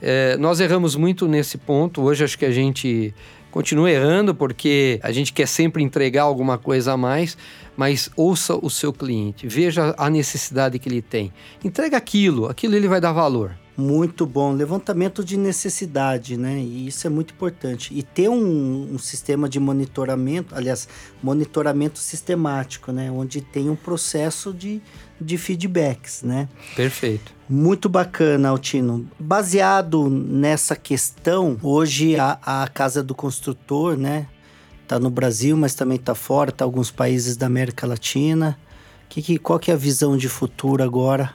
[0.00, 2.02] É, nós erramos muito nesse ponto.
[2.02, 3.14] Hoje acho que a gente
[3.50, 7.38] continua errando porque a gente quer sempre entregar alguma coisa a mais,
[7.76, 11.32] mas ouça o seu cliente, veja a necessidade que ele tem.
[11.64, 13.56] Entrega aquilo, aquilo ele vai dar valor.
[13.76, 14.52] Muito bom.
[14.52, 16.58] Levantamento de necessidade, né?
[16.58, 17.92] E isso é muito importante.
[17.92, 20.88] E ter um, um, sistema de monitoramento, aliás,
[21.22, 23.10] monitoramento sistemático, né?
[23.10, 24.80] Onde tem um processo de,
[25.20, 26.48] de feedbacks, né?
[26.74, 27.32] Perfeito.
[27.48, 29.08] Muito bacana, Altino.
[29.18, 34.26] Baseado nessa questão, hoje a, a Casa do Construtor, né?
[34.86, 38.58] Tá no Brasil, mas também tá fora, tá em alguns países da América Latina.
[39.08, 41.34] Que, que, qual que é a visão de futuro agora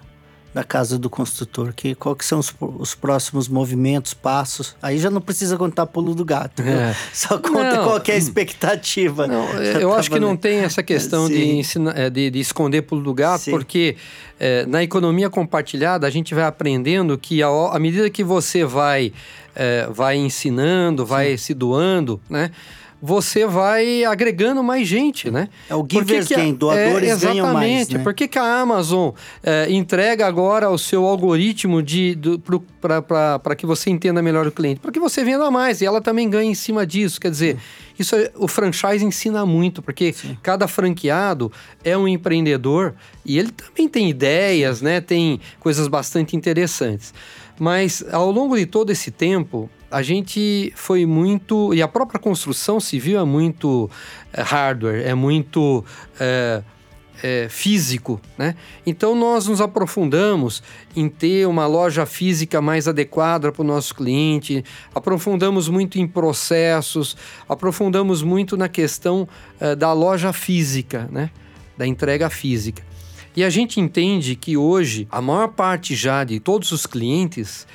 [0.53, 1.73] da casa do construtor?
[1.73, 4.75] Que, qual que são os, os próximos movimentos, passos?
[4.81, 6.95] Aí já não precisa contar pulo do gato, é.
[7.13, 7.83] só conta não.
[7.83, 9.27] qual é a expectativa.
[9.27, 9.47] Não,
[9.79, 13.13] eu acho que não tem essa questão de, ensina, é, de, de, esconder pulo do
[13.13, 13.51] gato, Sim.
[13.51, 13.95] porque
[14.39, 19.13] é, na economia compartilhada a gente vai aprendendo que à medida que você vai,
[19.55, 21.37] é, vai ensinando, vai Sim.
[21.37, 22.51] se doando, né?
[23.01, 25.49] Você vai agregando mais gente, né?
[25.67, 27.97] É o giver que, gain, doadores é, ganham mais, Exatamente.
[27.97, 28.03] Né?
[28.03, 29.09] Por que, que a Amazon
[29.41, 32.15] é, entrega agora o seu algoritmo de,
[32.79, 34.79] para que você entenda melhor o cliente?
[34.79, 37.19] Para que você venda mais e ela também ganha em cima disso.
[37.19, 37.57] Quer dizer,
[37.97, 40.37] isso é, o franchise ensina muito, porque Sim.
[40.43, 41.51] cada franqueado
[41.83, 42.93] é um empreendedor
[43.25, 45.01] e ele também tem ideias, né?
[45.01, 47.13] Tem coisas bastante interessantes.
[47.59, 51.73] Mas ao longo de todo esse tempo, a gente foi muito.
[51.73, 53.89] E a própria construção civil é muito
[54.33, 55.83] é, hardware, é muito.
[56.19, 56.63] É,
[57.23, 58.55] é, físico, né?
[58.85, 60.63] Então nós nos aprofundamos
[60.95, 67.15] em ter uma loja física mais adequada para o nosso cliente, aprofundamos muito em processos,
[67.47, 69.27] aprofundamos muito na questão
[69.59, 71.29] é, da loja física, né?
[71.77, 72.83] Da entrega física.
[73.35, 77.65] E a gente entende que hoje a maior parte já de todos os clientes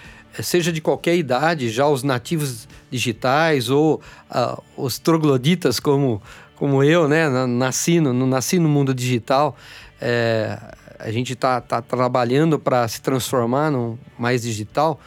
[0.42, 6.22] seja de qualquer idade, já os nativos digitais ou uh, os trogloditas como,
[6.56, 7.28] como eu, né?
[7.46, 9.56] Nasci no, nasci no mundo digital.
[10.00, 10.58] É,
[10.98, 15.00] a gente está tá trabalhando para se transformar no mais digital.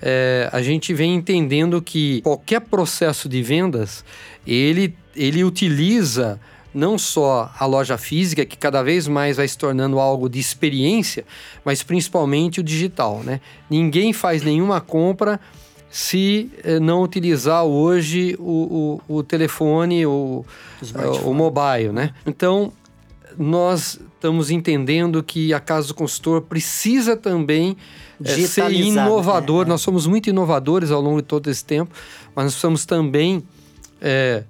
[0.00, 4.04] É, a gente vem entendendo que qualquer processo de vendas
[4.46, 6.38] ele, ele utiliza
[6.76, 11.24] não só a loja física, que cada vez mais vai se tornando algo de experiência,
[11.64, 13.22] mas principalmente o digital.
[13.24, 13.40] Né?
[13.70, 15.40] Ninguém faz nenhuma compra
[15.88, 20.44] se eh, não utilizar hoje o, o, o telefone, o,
[21.24, 21.92] o mobile.
[21.92, 22.12] Né?
[22.26, 22.70] Então,
[23.38, 27.74] nós estamos entendendo que a Casa do Consultor precisa também
[28.22, 29.64] é, ser inovador.
[29.64, 29.70] Né?
[29.70, 31.90] Nós somos muito inovadores ao longo de todo esse tempo,
[32.34, 33.42] mas nós precisamos também
[33.98, 34.44] é,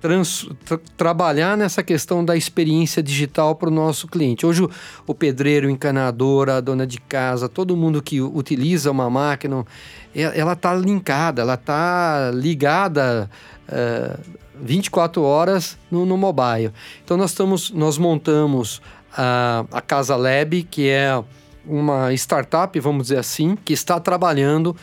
[0.00, 4.46] trans, tra, trabalhar nessa questão da experiência digital para o nosso cliente.
[4.46, 4.70] Hoje, o,
[5.06, 9.64] o, pedreiro, o encanador, a dona de casa, todo mundo que utiliza uma máquina,
[10.14, 13.30] ela está linkada, ela está ligada
[13.68, 14.18] uh, eh,
[14.60, 16.72] 24 horas no, no mobile.
[17.04, 18.80] Então, nós, estamos, nós montamos
[19.16, 21.22] a, a Casa Lab, que é
[21.66, 24.74] uma startup, vamos dizer assim, que está trabalhando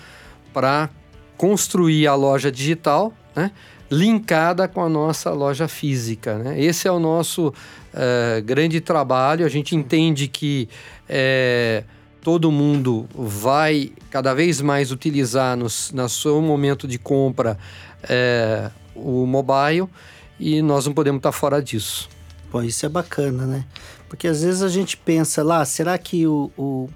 [0.53, 0.89] para
[1.38, 3.51] construir a loja digital, né?
[3.89, 6.38] Linkada com a nossa loja física.
[6.38, 6.62] Né?
[6.62, 9.45] Esse é o nosso uh, grande trabalho.
[9.45, 10.67] A gente entende que
[11.08, 11.84] é,
[12.21, 17.58] todo mundo vai cada vez mais utilizar no, no seu momento de compra
[18.04, 19.88] é, o mobile
[20.39, 22.10] e nós não podemos estar fora disso.
[22.52, 23.65] Pô, isso é bacana, né?
[24.08, 26.89] Porque às vezes a gente pensa lá, será que o, o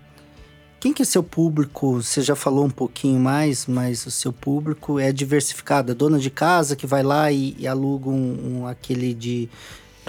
[0.82, 2.02] quem que é seu público?
[2.02, 5.91] Você já falou um pouquinho mais, mas o seu público é diversificado.
[5.91, 9.48] A dona de casa que vai lá e, e aluga um, um, aquele de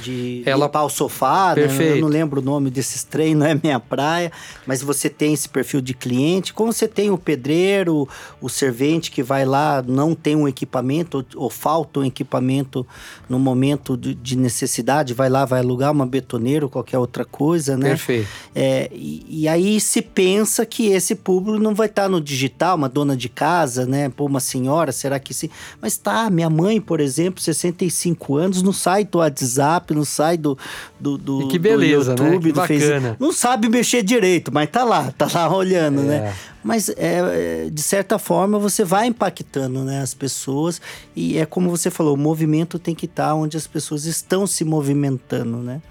[0.03, 1.69] de ela limpar o sofá, né?
[1.81, 4.33] eu não lembro o nome desses trem, não é minha praia,
[4.67, 8.09] mas você tem esse perfil de cliente, como você tem o pedreiro,
[8.41, 12.87] o servente que vai lá, não tem um equipamento ou, falta um equipamento
[13.29, 17.77] no momento de, de, necessidade, vai lá, vai alugar uma betoneira ou qualquer outra coisa,
[17.77, 17.91] né?
[17.91, 18.29] Perfeito.
[18.55, 22.89] É, e, e, aí se pensa que esse público não vai estar no digital, uma
[22.89, 24.09] dona de casa, né?
[24.09, 25.49] Pô, uma senhora, será que sim?
[25.81, 30.37] Mas tá, minha mãe, por exemplo, 65 anos, no site do WhatsApp, WhatsApp, não sai
[30.37, 30.57] do,
[30.99, 32.53] do, do, e que beleza, do YouTube, né?
[32.53, 32.79] do bacana.
[32.79, 33.17] Facebook.
[33.21, 36.17] Não sabe mexer direito, mas tá lá, tá lá olhando, né?
[36.17, 36.21] é.
[36.21, 36.35] né?
[36.65, 40.81] Mas é, de certa forma você vai impactando né, as pessoas
[41.15, 44.47] e é como você falou, o movimento tem que estar tá onde as pessoas estão
[44.47, 45.83] se movimentando, né?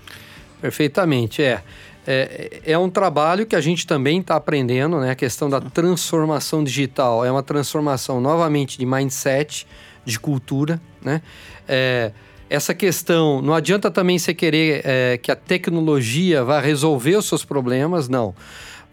[0.62, 1.62] Perfeitamente, é.
[2.08, 5.12] É, é um trabalho que a gente também está aprendendo, né?
[5.12, 7.24] A questão da transformação digital.
[7.24, 9.68] É uma transformação, novamente, de mindset,
[10.04, 11.22] de cultura, né?
[11.68, 12.12] É,
[12.52, 17.46] essa questão, não adianta também você querer é, que a tecnologia vá resolver os seus
[17.46, 18.36] problemas, não.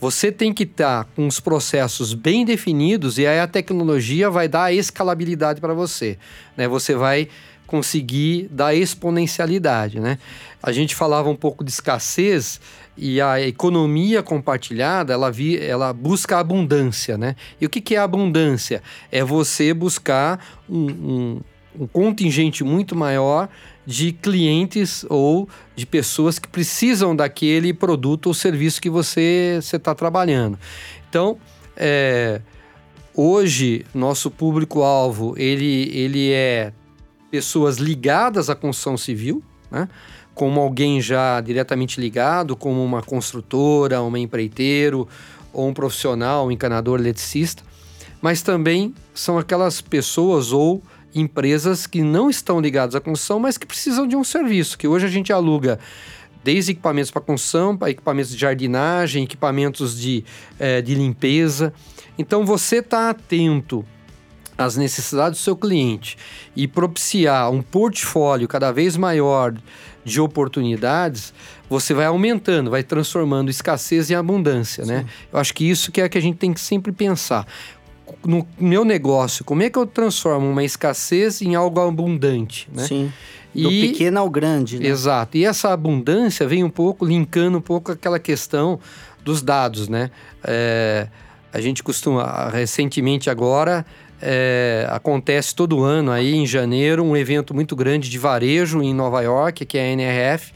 [0.01, 4.47] Você tem que estar tá com os processos bem definidos e aí a tecnologia vai
[4.47, 6.17] dar a escalabilidade para você.
[6.57, 6.69] Né?
[6.69, 7.29] Você vai
[7.67, 9.99] conseguir dar exponencialidade.
[9.99, 10.21] Né?
[10.63, 12.61] A gente falava um pouco de escassez
[12.97, 17.19] e a economia compartilhada ela, vi, ela busca abundância.
[17.19, 17.35] Né?
[17.61, 18.85] E o que, que é abundância?
[19.11, 20.39] É você buscar
[20.71, 21.41] um, um,
[21.79, 23.49] um contingente muito maior
[23.87, 30.59] de clientes ou de pessoas que precisam daquele produto ou serviço que você está trabalhando.
[31.09, 31.39] Então,
[31.77, 32.41] é,
[33.15, 36.73] hoje, nosso público-alvo, ele, ele é
[37.31, 39.89] pessoas ligadas à construção civil, né?
[40.35, 45.09] como alguém já diretamente ligado, como uma construtora, um empreiteiro,
[45.53, 47.63] ou um profissional, um encanador eletricista,
[48.21, 50.83] mas também são aquelas pessoas ou
[51.19, 55.07] empresas que não estão ligadas à construção, mas que precisam de um serviço, que hoje
[55.07, 55.79] a gente aluga
[56.43, 60.25] desde equipamentos para construção, para equipamentos de jardinagem, equipamentos de,
[60.59, 61.73] é, de limpeza.
[62.17, 63.85] Então você está atento
[64.57, 66.17] às necessidades do seu cliente
[66.57, 69.55] e propiciar um portfólio cada vez maior
[70.05, 71.35] de oportunidades,
[71.69, 75.01] você vai aumentando, vai transformando escassez em abundância, né?
[75.01, 75.05] Sim.
[75.05, 75.11] né?
[75.33, 77.47] Eu acho que isso que é que a gente tem que sempre pensar
[78.25, 82.85] no meu negócio, como é que eu transformo uma escassez em algo abundante, né?
[82.85, 83.13] Sim.
[83.55, 84.87] Do e, pequeno ao grande, né?
[84.87, 85.37] Exato.
[85.37, 88.79] E essa abundância vem um pouco linkando um pouco aquela questão
[89.25, 90.11] dos dados, né?
[90.45, 91.09] É,
[91.53, 93.85] a gente costuma, recentemente agora,
[94.21, 99.23] é, acontece todo ano aí em janeiro um evento muito grande de varejo em Nova
[99.23, 100.53] York, que é a NRF.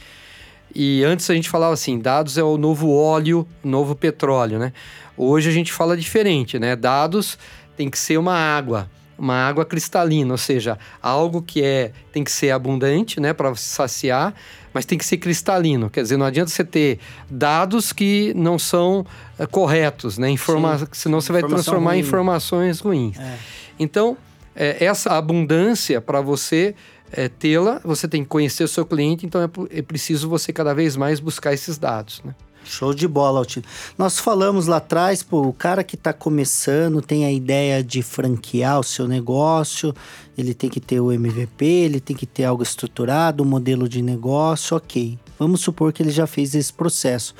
[0.75, 4.73] E antes a gente falava assim, dados é o novo óleo, novo petróleo, né?
[5.17, 6.75] Hoje a gente fala diferente, né?
[6.75, 7.39] Dados
[7.77, 12.31] tem que ser uma água, uma água cristalina, ou seja, algo que é tem que
[12.31, 14.35] ser abundante, né, para saciar,
[14.73, 15.89] mas tem que ser cristalino.
[15.89, 16.99] Quer dizer, não adianta você ter
[17.31, 19.07] dados que não são
[19.39, 20.31] é, corretos, né?
[20.31, 20.87] Informa Sim.
[20.93, 21.99] Senão você vai transformar ruim.
[21.99, 23.19] em informações ruins.
[23.19, 23.39] É.
[23.79, 24.17] Então,
[24.55, 26.75] é, essa abundância para você
[27.11, 30.75] é, tê-la, você tem que conhecer o seu cliente, então é, é preciso você cada
[30.75, 32.35] vez mais buscar esses dados, né?
[32.65, 33.65] Show de bola, Altino.
[33.99, 38.79] Nós falamos lá atrás, pô, o cara que está começando tem a ideia de franquear
[38.79, 39.95] o seu negócio,
[40.37, 44.01] ele tem que ter o MVP, ele tem que ter algo estruturado, um modelo de
[44.01, 45.19] negócio, ok.
[45.39, 47.35] Vamos supor que ele já fez esse processo.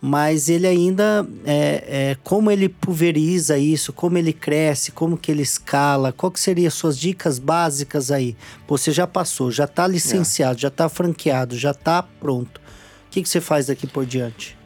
[0.00, 5.42] Mas ele ainda, é, é, como ele pulveriza isso, como ele cresce, como que ele
[5.42, 8.36] escala, qual que seriam as suas dicas básicas aí?
[8.64, 10.60] Pô, você já passou, já está licenciado, é.
[10.60, 12.67] já está franqueado, já está pronto
[13.08, 14.56] o que, que você faz daqui por diante?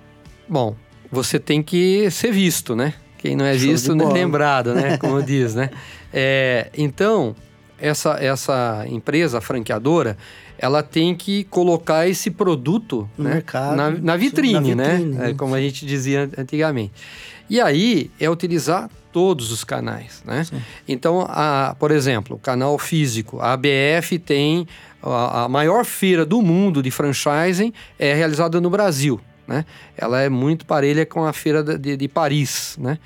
[0.49, 0.75] Bom,
[1.11, 2.93] você tem que ser visto, né?
[3.17, 4.97] Quem não é Show visto não é lembrado, né?
[4.99, 5.71] Como diz, né?
[6.13, 7.37] É, então,
[7.79, 10.17] essa, essa empresa franqueadora,
[10.59, 13.35] ela tem que colocar esse produto no né?
[13.35, 15.31] mercado, na, na, vitrine, na vitrine, né?
[15.31, 16.93] É, como a gente dizia antigamente.
[17.49, 20.43] E aí é utilizar todos os canais, né?
[20.43, 20.61] Sim.
[20.89, 24.67] Então, a, por exemplo, o canal físico, a ABF tem
[25.03, 29.65] a, a maior feira do mundo de franchising é realizada no Brasil, né?
[29.97, 32.99] Ela é muito parelha com a feira de, de Paris, né?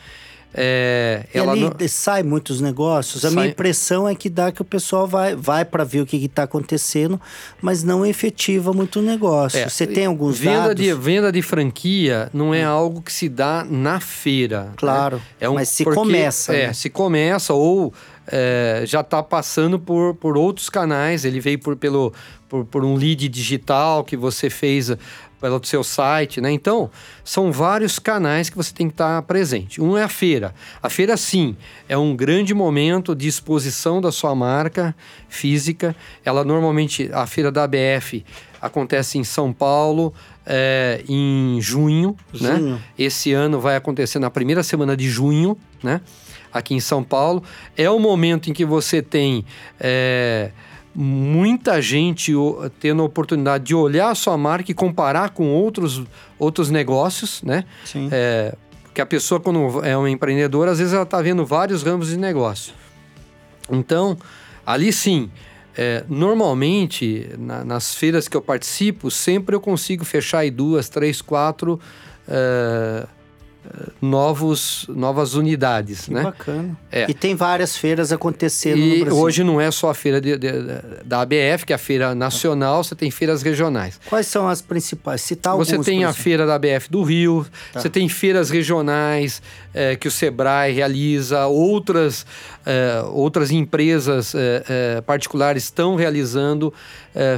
[0.58, 1.74] É, e ali no...
[1.86, 3.22] sai muitos negócios.
[3.26, 3.36] A sai...
[3.36, 6.44] minha impressão é que dá que o pessoal vai, vai para ver o que está
[6.44, 7.20] acontecendo,
[7.60, 9.58] mas não efetiva muito o negócio.
[9.58, 10.82] É, Você tem alguns venda dados?
[10.82, 12.72] De, venda de franquia não é hum.
[12.72, 14.64] algo que se dá na feira.
[14.64, 14.72] Né?
[14.76, 15.22] Claro, né?
[15.40, 16.54] é um, mas se porque, começa.
[16.54, 16.72] É, né?
[16.72, 17.92] se começa ou
[18.26, 21.24] é, já está passando por, por outros canais.
[21.24, 22.12] Ele veio por, pelo,
[22.48, 24.98] por, por um lead digital que você fez eh,
[25.40, 26.50] pelo seu site, né?
[26.50, 26.90] Então,
[27.24, 29.80] são vários canais que você tem que estar tá presente.
[29.80, 30.54] Um é a feira.
[30.82, 31.56] A feira, sim,
[31.88, 34.94] é um grande momento de exposição da sua marca
[35.28, 35.94] física.
[36.24, 38.24] Ela normalmente, a feira da ABF
[38.60, 40.12] acontece em São Paulo
[40.44, 42.56] é, em junho, né?
[42.56, 42.82] junho, né?
[42.98, 46.00] Esse ano vai acontecer na primeira semana de junho, né?
[46.58, 47.42] Aqui em São Paulo.
[47.76, 49.44] É o momento em que você tem
[49.78, 50.50] é,
[50.94, 52.32] muita gente
[52.80, 56.02] tendo a oportunidade de olhar a sua marca e comparar com outros,
[56.38, 57.64] outros negócios, né?
[57.84, 58.08] Sim.
[58.10, 58.54] É,
[58.84, 62.16] porque a pessoa, quando é uma empreendedora, às vezes ela está vendo vários ramos de
[62.16, 62.72] negócio.
[63.70, 64.16] Então,
[64.64, 65.30] ali sim,
[65.78, 71.20] É, normalmente, na, nas feiras que eu participo, sempre eu consigo fechar aí duas, três,
[71.20, 71.78] quatro
[72.26, 73.06] é,
[74.00, 76.22] novos, novas unidades, que né?
[76.22, 76.76] bacana.
[76.90, 77.06] É.
[77.08, 79.18] E tem várias feiras acontecendo no E Brasil.
[79.20, 80.52] hoje não é só a feira de- de-
[81.04, 83.98] da ABF, que é a feira nacional, você tem feiras regionais.
[84.08, 85.20] Quais são as principais?
[85.22, 87.80] Citar Você tem a feira da ABF do Rio, Tá.
[87.80, 89.42] você tem feiras regionais
[89.74, 92.24] eh, que o Sebrae realiza, outras,
[92.66, 96.74] eh, outras empresas eh, eh, particulares estão realizando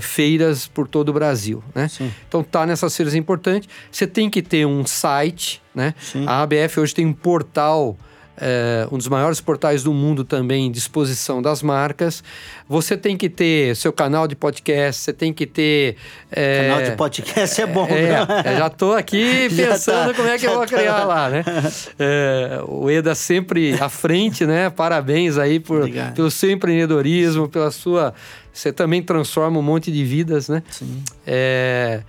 [0.01, 1.87] feiras por todo o Brasil, né?
[1.87, 2.11] Sim.
[2.26, 3.68] Então tá nessas feiras importantes.
[3.93, 5.95] Você tem que ter um site, né?
[6.01, 6.24] Sim.
[6.26, 7.97] A ABF hoje tem um portal,
[8.41, 12.22] eh, um dos maiores portais do mundo também, em disposição das marcas.
[12.68, 15.97] Você tem que ter seu canal de podcast, você tem que ter...
[16.30, 18.57] eh, Canal de podcast é bom, é, né?
[18.57, 20.76] já tô aqui Já pensando tá, como é que eu vou tá.
[20.76, 21.45] criar lá, né?
[21.99, 24.70] É, o Eda sempre à frente, né?
[24.70, 26.14] Parabéns aí por, Obrigado.
[26.14, 28.14] pelo seu empreendedorismo, pela sua...
[28.53, 30.62] Você também transforma um monte de vidas, né?
[30.70, 31.03] Sim.
[31.26, 32.03] É,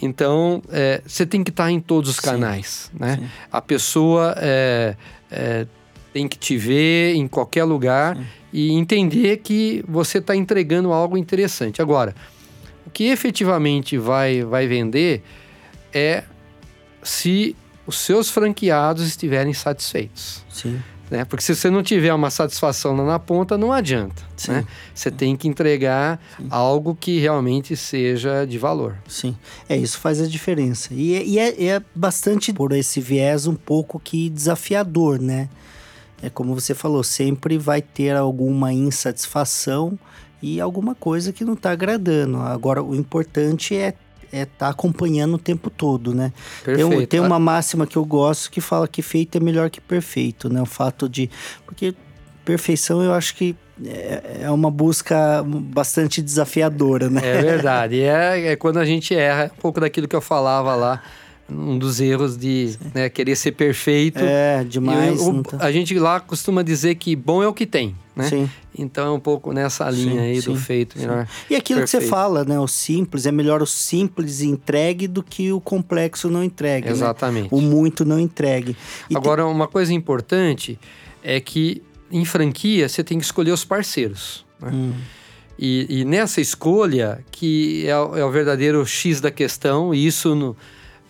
[0.00, 3.16] então, é, você tem que estar em todos os Sim, canais, né?
[3.16, 3.28] sim.
[3.50, 4.94] A pessoa é,
[5.30, 5.66] é,
[6.12, 8.18] tem que te ver em qualquer lugar
[8.52, 11.82] e entender que você está entregando algo interessante.
[11.82, 12.14] Agora,
[12.86, 15.22] o que efetivamente vai, vai vender
[15.92, 16.24] é
[17.02, 17.54] se
[17.86, 20.44] os seus franqueados estiverem satisfeitos.
[20.50, 20.80] Sim.
[21.10, 21.24] Né?
[21.24, 24.22] Porque se você não tiver uma satisfação lá na ponta, não adianta.
[24.36, 24.52] Sim.
[24.52, 24.64] Né?
[24.94, 28.96] Você tem que entregar algo que realmente seja de valor.
[29.08, 29.34] Sim,
[29.68, 30.92] é isso faz a diferença.
[30.92, 35.48] E, é- e é, é bastante por esse viés um pouco que desafiador, né?
[36.20, 39.98] É como você falou, sempre vai ter alguma insatisfação
[40.42, 42.38] e alguma coisa que não está agradando.
[42.38, 43.94] Agora, o importante é
[44.32, 46.32] é estar acompanhando o tempo todo, né?
[46.64, 47.06] Tem, Perfeito.
[47.08, 50.60] tem uma máxima que eu gosto que fala que feito é melhor que perfeito, né?
[50.60, 51.30] O fato de.
[51.64, 51.94] Porque
[52.44, 53.54] perfeição eu acho que
[53.84, 57.20] é, é uma busca bastante desafiadora, né?
[57.22, 57.96] É verdade.
[57.96, 61.02] E é, é quando a gente erra, um pouco daquilo que eu falava lá,
[61.50, 64.20] um dos erros de né, querer ser perfeito.
[64.22, 65.20] É, demais.
[65.48, 68.28] Tá- A gente lá costuma dizer que bom é o que tem, né?
[68.28, 68.50] Sim.
[68.76, 71.26] Então é um pouco nessa linha Sim, aí do sim, feito melhor.
[71.48, 72.10] E aquilo que você Perfeito.
[72.10, 72.58] fala, né?
[72.60, 76.86] O simples, é melhor o simples entregue do que o complexo não entregue.
[76.86, 76.92] né?
[76.92, 77.48] Exatamente.
[77.50, 78.76] O muito não entregue.
[79.08, 80.78] E Agora, uma coisa importante
[81.22, 84.44] é que em franquia você tem que escolher os parceiros.
[84.60, 84.70] né?
[84.72, 84.92] Hum.
[85.58, 90.32] E, e nessa escolha, que é, o- é o verdadeiro X da questão, e isso
[90.34, 90.56] no,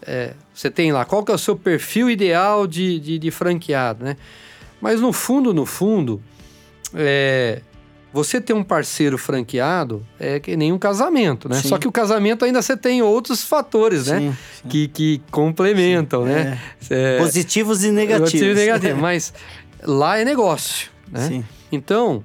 [0.01, 4.05] é, você tem lá, qual que é o seu perfil ideal de, de, de franqueado,
[4.05, 4.17] né?
[4.81, 6.23] Mas no fundo, no fundo,
[6.95, 7.63] é,
[8.13, 11.61] você ter um parceiro franqueado é que nem um casamento, né?
[11.61, 11.69] Sim.
[11.69, 14.19] Só que o casamento ainda você tem outros fatores, né?
[14.19, 14.69] Sim, sim.
[14.69, 16.59] Que, que complementam, né?
[16.89, 18.31] É, Positivos e negativos.
[18.31, 19.33] Positivo e negativo, mas
[19.83, 21.29] lá é negócio, né?
[21.29, 21.45] Sim.
[21.71, 22.25] Então,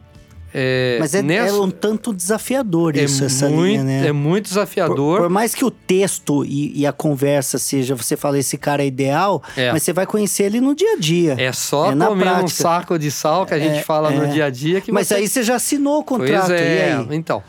[0.53, 4.07] é, Mas é, nessa- é um tanto desafiador é isso, essa muito, linha, né?
[4.07, 5.19] É muito Por, desafiador.
[5.21, 8.85] por mais que o texto e, e a conversa seja, você fala, esse cara é
[8.85, 9.71] ideal, É.
[9.71, 11.35] mas você vai conhecer ele no dia a dia.
[11.39, 14.15] É só É na comer um saco de sal que a gente É, fala é.
[14.15, 15.15] no dia a dia que mas você...
[15.15, 17.15] aí você já assinou o contrato, Pois é, aí?
[17.15, 17.43] então.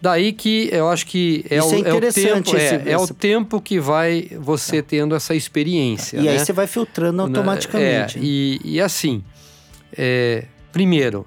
[0.00, 2.92] Daí que eu acho que é, Isso o, é é o interessante, tempo, esse- é,
[2.92, 6.18] é o essa- tempo que vai você tendo essa experiência.
[6.18, 6.44] E aí né?
[6.44, 8.18] você vai filtrando automaticamente.
[8.18, 9.24] É, e, e assim,
[9.96, 11.24] é, primeiro,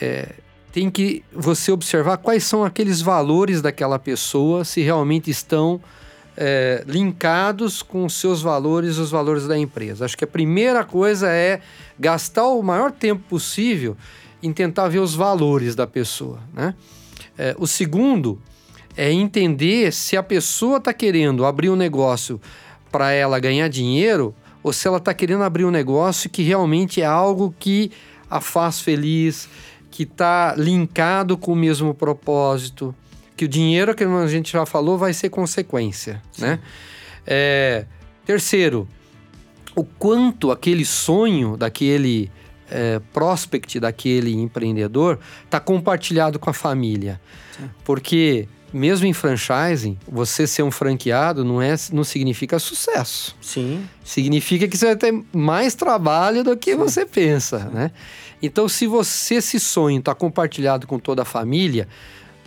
[0.00, 0.30] é,
[0.72, 5.80] tem que você observar quais são aqueles valores daquela pessoa, se realmente estão
[6.36, 10.04] é, linkados com os seus valores os valores da empresa.
[10.04, 11.60] Acho que a primeira coisa é
[11.98, 13.96] gastar o maior tempo possível
[14.42, 16.74] em tentar ver os valores da pessoa, né?
[17.38, 18.40] É, o segundo
[18.96, 22.40] é entender se a pessoa está querendo abrir um negócio
[22.90, 27.06] para ela ganhar dinheiro ou se ela está querendo abrir um negócio que realmente é
[27.06, 27.90] algo que
[28.30, 29.48] a faz feliz,
[29.92, 32.94] que está linkado com o mesmo propósito,
[33.36, 36.58] que o dinheiro, que a gente já falou, vai ser consequência, né?
[37.26, 37.84] É,
[38.24, 38.88] terceiro,
[39.76, 42.30] o quanto aquele sonho daquele
[42.70, 47.20] é, prospect, daquele empreendedor, está compartilhado com a família.
[47.84, 53.36] Porque mesmo em franchising, você ser um franqueado não, é, não significa sucesso.
[53.42, 53.86] Sim.
[54.02, 57.90] Significa que você vai ter mais trabalho do que você pensa, né?
[58.42, 61.86] Então, se você esse sonho está compartilhado com toda a família,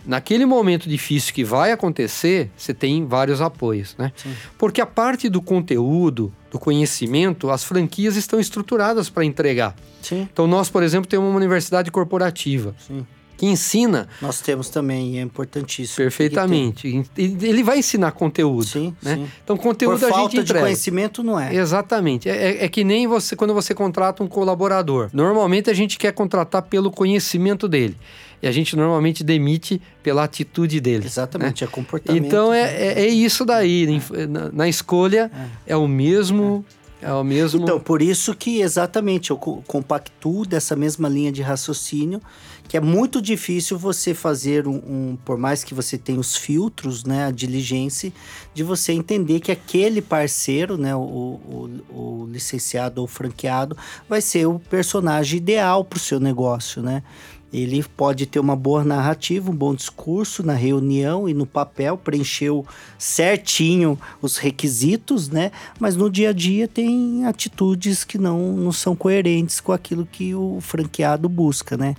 [0.06, 4.12] naquele momento difícil que vai acontecer, você tem vários apoios, né?
[4.14, 4.34] Sim.
[4.58, 9.74] Porque a parte do conteúdo, do conhecimento, as franquias estão estruturadas para entregar.
[10.00, 10.28] Sim.
[10.32, 13.06] Então, nós, por exemplo, temos uma universidade corporativa Sim.
[13.36, 15.96] Que ensina Nós temos também, e é importantíssimo.
[15.96, 17.04] perfeitamente.
[17.16, 19.16] Ele vai ensinar conteúdo, Sim, né?
[19.16, 19.26] sim.
[19.44, 20.64] Então, conteúdo Por a gente falta de entrega.
[20.64, 21.54] conhecimento, não é.
[21.54, 22.28] Exatamente.
[22.28, 25.10] É, é- é que nem você quando você contrata um colaborador.
[25.12, 27.96] Normalmente a gente quer contratar pelo conhecimento dele.
[28.42, 31.06] E a gente normalmente demite pela atitude dele.
[31.06, 31.68] Exatamente, né?
[31.68, 32.24] é comportamento.
[32.24, 34.00] Então é, é, é isso daí.
[34.14, 34.26] É.
[34.26, 35.30] Na, na, escolha
[35.66, 35.72] é.
[35.72, 36.64] é o mesmo.
[37.06, 37.62] É o mesmo.
[37.62, 42.20] Então, por isso que exatamente eu compactuo dessa mesma linha de raciocínio,
[42.66, 47.04] que é muito difícil você fazer um, um, por mais que você tenha os filtros,
[47.04, 48.12] né, a diligência,
[48.52, 53.76] de você entender que aquele parceiro, né, o, o, o licenciado ou franqueado,
[54.08, 57.04] vai ser o personagem ideal para o seu negócio, né?
[57.52, 62.66] Ele pode ter uma boa narrativa, um bom discurso na reunião e no papel, preencheu
[62.98, 65.52] certinho os requisitos, né?
[65.78, 70.34] Mas no dia a dia tem atitudes que não, não são coerentes com aquilo que
[70.34, 71.94] o franqueado busca, né?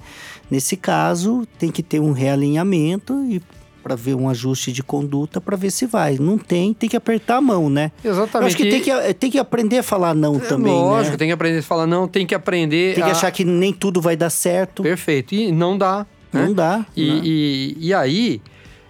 [0.52, 3.42] Nesse caso, tem que ter um realinhamento e
[3.88, 6.18] para ver um ajuste de conduta para ver se vai.
[6.20, 7.90] Não tem, tem que apertar a mão, né?
[8.04, 8.36] Exatamente.
[8.36, 10.74] Eu acho que tem que, tem que aprender a falar não é, também.
[10.74, 11.18] Lógico, né?
[11.18, 12.96] tem que aprender a falar não, tem que aprender.
[12.96, 13.14] Tem que a...
[13.14, 14.84] achar que nem tudo vai dar certo.
[14.84, 15.34] Perfeito.
[15.34, 16.06] E não dá.
[16.34, 16.54] Não né?
[16.54, 16.86] dá.
[16.98, 17.22] E, não.
[17.24, 18.42] E, e aí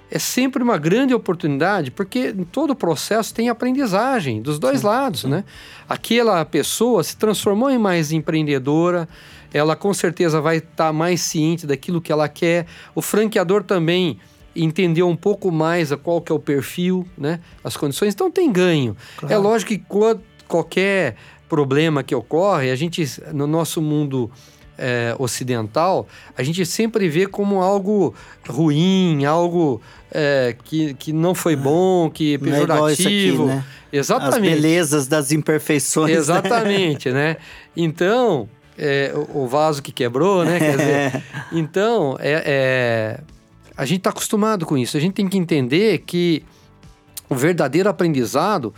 [0.10, 4.88] é sempre uma grande oportunidade, porque em todo o processo tem aprendizagem dos dois sim,
[4.88, 5.28] lados, sim.
[5.28, 5.44] né?
[5.88, 9.08] Aquela pessoa se transformou em mais empreendedora,
[9.54, 12.66] ela com certeza vai estar tá mais ciente daquilo que ela quer.
[12.96, 14.18] O franqueador também
[14.64, 17.40] entender um pouco mais a qual que é o perfil, né?
[17.64, 18.14] As condições.
[18.14, 18.96] Então tem ganho.
[19.18, 19.34] Claro.
[19.34, 19.84] É lógico que
[20.48, 21.16] qualquer
[21.48, 24.30] problema que ocorre, a gente, no nosso mundo
[24.78, 28.14] é, ocidental, a gente sempre vê como algo
[28.48, 29.82] ruim, algo
[30.12, 31.56] é, que, que não foi é.
[31.56, 33.44] bom, que é pejorativo.
[33.46, 33.66] Aqui, né?
[33.92, 34.36] Exatamente.
[34.36, 36.12] As belezas das imperfeições.
[36.12, 36.18] Né?
[36.18, 37.38] Exatamente, né?
[37.76, 40.60] Então, é, o, o, vaso que quebrou, né?
[40.60, 43.37] Quer dizer, então, é, é
[43.78, 44.98] a gente está acostumado com isso.
[44.98, 46.44] A gente tem que entender que
[47.30, 48.74] o verdadeiro aprendizado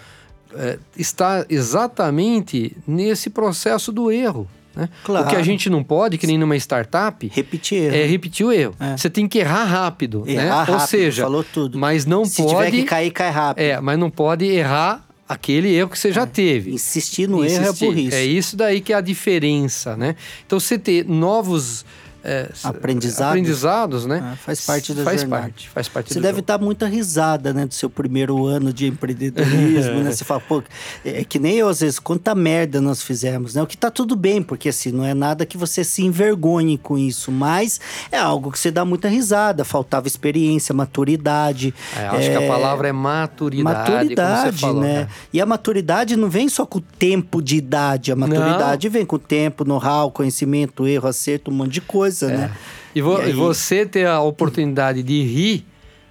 [0.54, 4.48] é, está exatamente nesse processo do erro.
[4.76, 4.90] Né?
[5.04, 5.26] Claro.
[5.26, 7.96] O que a gente não pode, que nem numa startup, repetir erro.
[7.96, 8.76] é repetir o erro.
[8.80, 8.98] É.
[8.98, 10.24] Você tem que errar rápido.
[10.28, 10.50] Errar né?
[10.50, 11.78] rápido, Ou seja, falou tudo.
[11.78, 12.50] mas não Se pode.
[12.50, 13.64] Se tiver que cair, cai rápido.
[13.64, 16.26] É, mas não pode errar aquele erro que você já é.
[16.26, 16.72] teve.
[16.72, 17.64] Insistir no Insistir.
[17.64, 18.18] erro é burrice.
[18.18, 20.16] É isso daí que é a diferença, né?
[20.46, 21.86] Então você ter novos
[22.24, 23.32] é, aprendizados.
[23.32, 24.22] aprendizados, né?
[24.22, 25.44] Ah, faz parte da faz jornada.
[25.44, 30.02] Parte, faz parte Você deve estar muita risada, né, do seu primeiro ano de empreendedorismo,
[30.04, 30.12] né?
[30.20, 30.62] Você fala, pô,
[31.06, 33.62] é que nem eu às vezes, quanta merda nós fizemos, né?
[33.62, 36.98] O que tá tudo bem, porque assim, não é nada que você se envergonhe com
[36.98, 37.80] isso, mas
[38.12, 41.74] é algo que você dá muita risada, faltava experiência, maturidade.
[41.96, 42.32] É, acho é...
[42.32, 43.92] que a é, palavra é maturidade.
[43.92, 44.94] Maturidade, falou, né?
[45.02, 45.08] né?
[45.32, 48.94] E a maturidade não vem só com o tempo de idade, a maturidade não.
[48.94, 52.38] vem com o tempo, know-how, conhecimento, erro, acerto, um monte de coisa coisa, é.
[52.38, 52.52] né?
[52.94, 53.34] E, vo e aí...
[53.34, 55.66] você ter a oportunidade de rir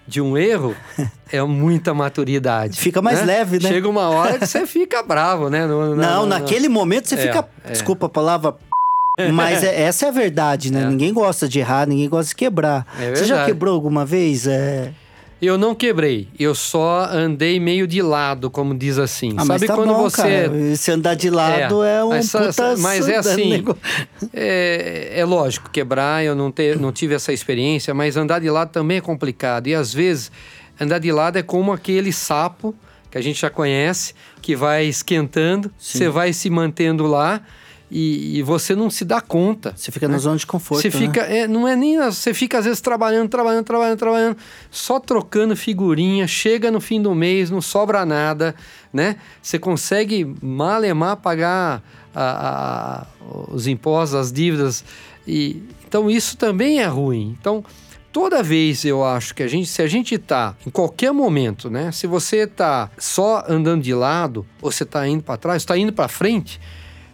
[0.07, 0.75] de um erro
[1.31, 2.79] é muita maturidade.
[2.79, 3.27] Fica mais né?
[3.27, 3.69] leve, né?
[3.69, 5.67] Chega uma hora que você fica bravo, né?
[5.67, 7.49] No, não, naquele momento você é, fica.
[7.65, 7.73] É.
[7.73, 8.57] Desculpa a palavra.
[9.33, 10.83] Mas é, essa é a verdade, né?
[10.83, 10.87] É.
[10.87, 12.87] Ninguém gosta de errar, ninguém gosta de quebrar.
[13.01, 14.47] É você já quebrou alguma vez?
[14.47, 14.93] É.
[15.41, 19.35] Eu não quebrei, eu só andei meio de lado, como diz assim.
[19.37, 20.23] Ah, Sabe tá quando bom, você.
[20.23, 20.77] Cara.
[20.77, 23.65] Se andar de lado é, é um mas, puta mas é assim.
[24.35, 28.71] É, é, lógico, quebrar, eu não, te, não tive essa experiência, mas andar de lado
[28.71, 29.69] também é complicado.
[29.69, 30.33] E às vezes,
[30.81, 32.75] andar de lado é como aquele sapo
[33.11, 35.99] que a gente já conhece, que vai esquentando, Sim.
[35.99, 37.41] você vai se mantendo lá
[37.91, 39.73] e, e, você não se dá conta.
[39.75, 40.13] Você fica né?
[40.15, 40.83] na zona de conforto.
[40.83, 41.41] Você fica, né?
[41.41, 41.97] é, não é nem.
[41.97, 44.37] Você fica às vezes trabalhando, trabalhando, trabalhando, trabalhando,
[44.71, 48.55] só trocando figurinha, chega no fim do mês, não sobra nada,
[48.93, 49.17] né?
[49.41, 51.83] Você consegue malemar pagar
[52.15, 53.07] a, a,
[53.51, 54.85] os impostos, as dívidas.
[55.27, 57.35] E, então isso também é ruim.
[57.41, 57.65] Então,
[58.13, 61.91] toda vez eu acho que a gente, se a gente está em qualquer momento, né?
[61.91, 65.93] Se você está só andando de lado, ou você está indo para trás, está indo
[65.93, 66.61] para frente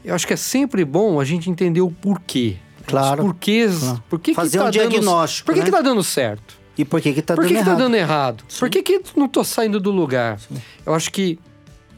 [0.04, 2.56] eu acho que é sempre bom a gente entender o porquê.
[2.86, 3.22] Claro.
[3.22, 3.78] Os porquês.
[3.78, 4.04] Claro.
[4.08, 5.46] Por que Fazer que tá um diagnóstico.
[5.46, 5.64] Dando, por que, né?
[5.64, 6.64] que tá dando certo?
[6.76, 7.64] E por que, que tá por dando que errado?
[7.64, 8.44] Por que tá dando errado?
[8.48, 8.58] Sim.
[8.58, 10.38] Por que, que não tô saindo do lugar?
[10.40, 10.60] Sim.
[10.84, 11.38] Eu acho que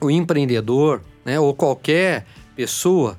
[0.01, 3.19] o empreendedor, né, ou qualquer pessoa,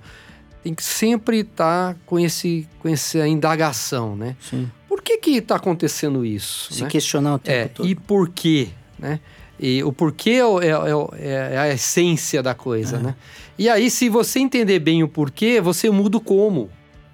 [0.64, 4.36] tem que sempre estar tá com, esse, com essa indagação, né?
[4.40, 4.70] Sim.
[4.88, 6.74] Por que que tá acontecendo isso?
[6.74, 6.90] Se né?
[6.90, 7.88] questionar o tempo é, todo.
[7.88, 9.20] E por quê, né?
[9.60, 13.00] E o porquê é, é, é a essência da coisa, é.
[13.00, 13.16] né?
[13.58, 16.70] E aí, se você entender bem o porquê, você muda o como.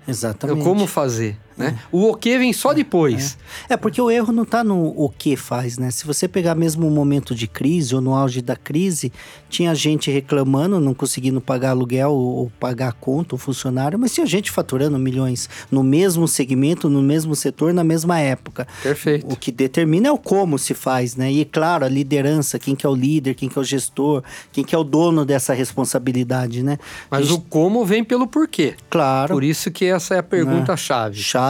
[0.07, 0.63] Exatamente.
[0.63, 1.37] Como fazer.
[1.57, 1.77] Né?
[1.77, 1.87] É.
[1.91, 3.37] O o que vem só depois.
[3.69, 3.73] É.
[3.73, 3.77] é.
[3.77, 5.89] porque o erro não está no o que faz, né?
[5.89, 9.11] Se você pegar mesmo um momento de crise ou no auge da crise,
[9.49, 14.25] tinha gente reclamando, não conseguindo pagar aluguel ou, pagar a conta, o funcionário, mas tinha
[14.25, 18.67] gente faturando milhões no mesmo segmento, no mesmo setor, na mesma época.
[18.81, 19.25] Perfeito.
[19.31, 21.31] O que determina é o como se faz, né?
[21.31, 24.63] E claro, a liderança, quem que é o líder, quem que é o gestor, quem
[24.63, 26.77] que é o dono dessa responsabilidade, né?
[27.09, 27.37] Mas gente...
[27.37, 28.75] o como vem pelo porquê.
[28.89, 29.33] Claro.
[29.33, 31.17] Por isso que essa é a pergunta-chave.
[31.17, 31.42] Chave.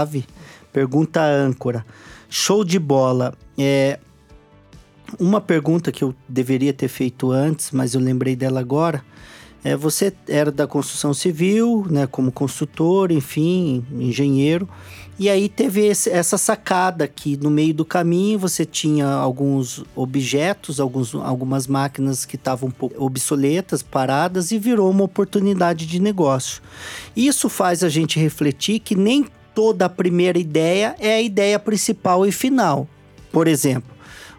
[0.71, 1.85] Pergunta âncora.
[2.29, 3.33] Show de bola.
[3.57, 3.99] É,
[5.19, 9.03] uma pergunta que eu deveria ter feito antes, mas eu lembrei dela agora.
[9.63, 14.67] É, você era da construção civil, né, como construtor, enfim, engenheiro.
[15.17, 20.79] E aí teve esse, essa sacada que no meio do caminho você tinha alguns objetos,
[20.79, 26.61] alguns, algumas máquinas que estavam um pouco obsoletas, paradas e virou uma oportunidade de negócio.
[27.15, 32.25] Isso faz a gente refletir que nem toda a primeira ideia é a ideia principal
[32.25, 32.87] e final.
[33.31, 33.92] Por exemplo,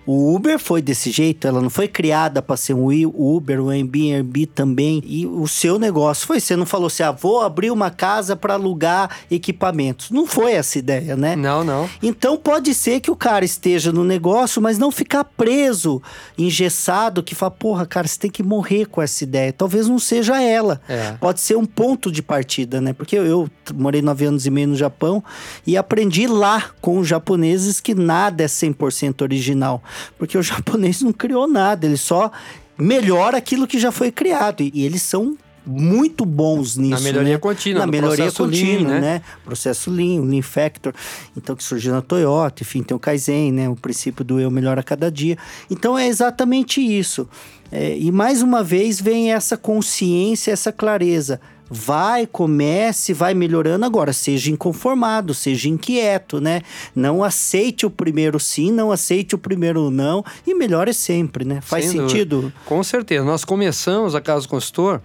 [0.06, 4.46] o Uber foi desse jeito, ela não foi criada para ser um Uber, um Airbnb
[4.46, 5.02] também.
[5.06, 8.54] E o seu negócio foi, você não falou assim, ah, vou abrir uma casa para
[8.54, 10.10] alugar equipamentos.
[10.10, 11.34] Não foi essa ideia, né?
[11.34, 11.88] Não, não.
[12.02, 16.02] Então pode ser que o cara esteja no negócio, mas não ficar preso,
[16.36, 19.52] engessado, que fala, porra, cara, você tem que morrer com essa ideia.
[19.52, 20.80] Talvez não seja ela.
[20.88, 21.12] É.
[21.12, 22.92] Pode ser um ponto de partida, né?
[22.92, 25.24] Porque eu, eu morei nove anos e meio no Japão
[25.66, 29.82] e aprendi lá com os japoneses que nada é 100% original.
[30.18, 32.30] Porque o japonês não criou nada, ele só
[32.76, 34.62] melhora aquilo que já foi criado.
[34.62, 35.36] E, e eles são
[35.66, 36.90] muito bons nisso.
[36.90, 37.38] Na melhoria né?
[37.38, 39.00] contínua, na melhoria contínua, lean, né?
[39.00, 39.22] né?
[39.44, 40.92] Processo Lean, Lean Factor.
[41.36, 43.68] Então, que surgiu na Toyota, enfim, tem o Kaizen, né?
[43.68, 45.38] O princípio do eu melhor a cada dia.
[45.70, 47.28] Então, é exatamente isso.
[47.72, 53.84] É, e mais uma vez vem essa consciência, essa clareza vai, comece, vai melhorando.
[53.84, 56.62] Agora, seja inconformado, seja inquieto, né?
[56.94, 61.60] Não aceite o primeiro sim, não aceite o primeiro não e melhore sempre, né?
[61.60, 62.36] Faz Sem sentido?
[62.42, 62.54] Dúvida.
[62.64, 63.24] Com certeza.
[63.24, 65.00] Nós começamos a Casa do Consultor,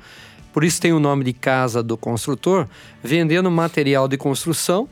[0.54, 2.68] por isso tem o nome de Casa do Construtor,
[3.04, 4.88] vendendo material de construção.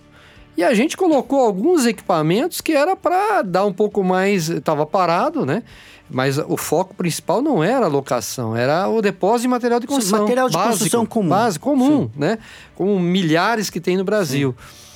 [0.56, 5.46] E a gente colocou alguns equipamentos que era para dar um pouco mais, estava parado,
[5.46, 5.62] né?
[6.10, 10.22] Mas o foco principal não era a locação, era o depósito de material de construção.
[10.22, 11.30] Material de básico, construção comum.
[11.30, 12.12] Básico, comum, Sim.
[12.16, 12.38] né?
[12.76, 14.56] Como milhares que tem no Brasil.
[14.58, 14.88] Sim.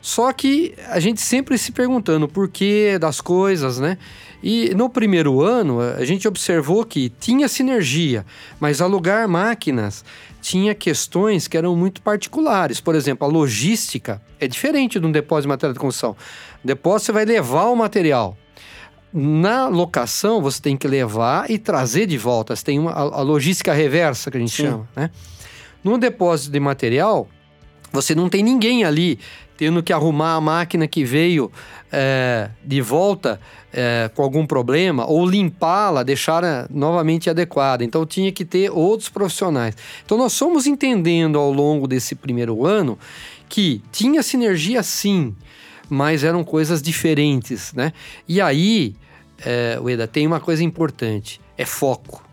[0.00, 3.98] Só que a gente sempre se perguntando o porquê das coisas, né?
[4.42, 8.24] E no primeiro ano, a gente observou que tinha sinergia,
[8.60, 10.04] mas alugar máquinas
[10.40, 12.80] tinha questões que eram muito particulares.
[12.80, 16.16] Por exemplo, a logística é diferente de um depósito de material de construção.
[16.62, 18.36] Depósito você vai levar o material.
[19.12, 22.54] Na locação, você tem que levar e trazer de volta.
[22.54, 24.64] Você tem uma, a, a logística reversa, que a gente Sim.
[24.64, 25.10] chama, né?
[25.82, 27.28] No depósito de material,
[27.92, 29.18] você não tem ninguém ali
[29.56, 31.50] tendo que arrumar a máquina que veio
[31.90, 33.40] é, de volta
[33.72, 37.82] é, com algum problema ou limpá-la, deixar novamente adequada.
[37.82, 39.76] Então tinha que ter outros profissionais.
[40.04, 42.96] Então nós fomos entendendo ao longo desse primeiro ano
[43.48, 45.34] que tinha sinergia sim,
[45.88, 47.92] mas eram coisas diferentes, né?
[48.26, 48.94] E aí,
[49.44, 52.26] é, Ueda, tem uma coisa importante, é foco.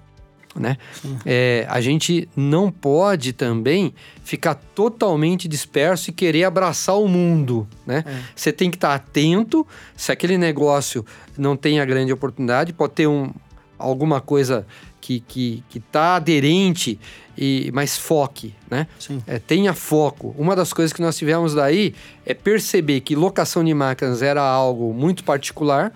[0.58, 0.78] Né?
[1.26, 3.94] É, a gente não pode também
[4.24, 8.06] ficar totalmente disperso e querer abraçar o mundo, né?
[8.08, 8.22] É.
[8.34, 11.06] Você tem que estar atento se aquele negócio
[11.38, 13.34] não tem a grande oportunidade, pode ter um,
[13.78, 14.66] alguma coisa
[15.06, 17.00] que que está aderente
[17.38, 18.88] e mas foque, né?
[19.28, 20.34] É, tenha foco.
[20.38, 21.94] Uma das coisas que nós tivemos daí
[22.26, 25.92] é perceber que locação de máquinas era algo muito particular.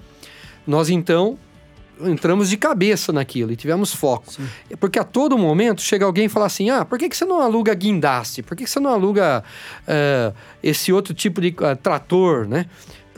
[0.67, 1.37] Nós então
[2.01, 4.31] entramos de cabeça naquilo e tivemos foco.
[4.31, 4.47] Sim.
[4.79, 7.41] Porque a todo momento chega alguém e fala assim: ah, por que, que você não
[7.41, 8.41] aluga guindaste?
[8.41, 9.43] Por que, que você não aluga
[9.83, 12.65] uh, esse outro tipo de uh, trator, né?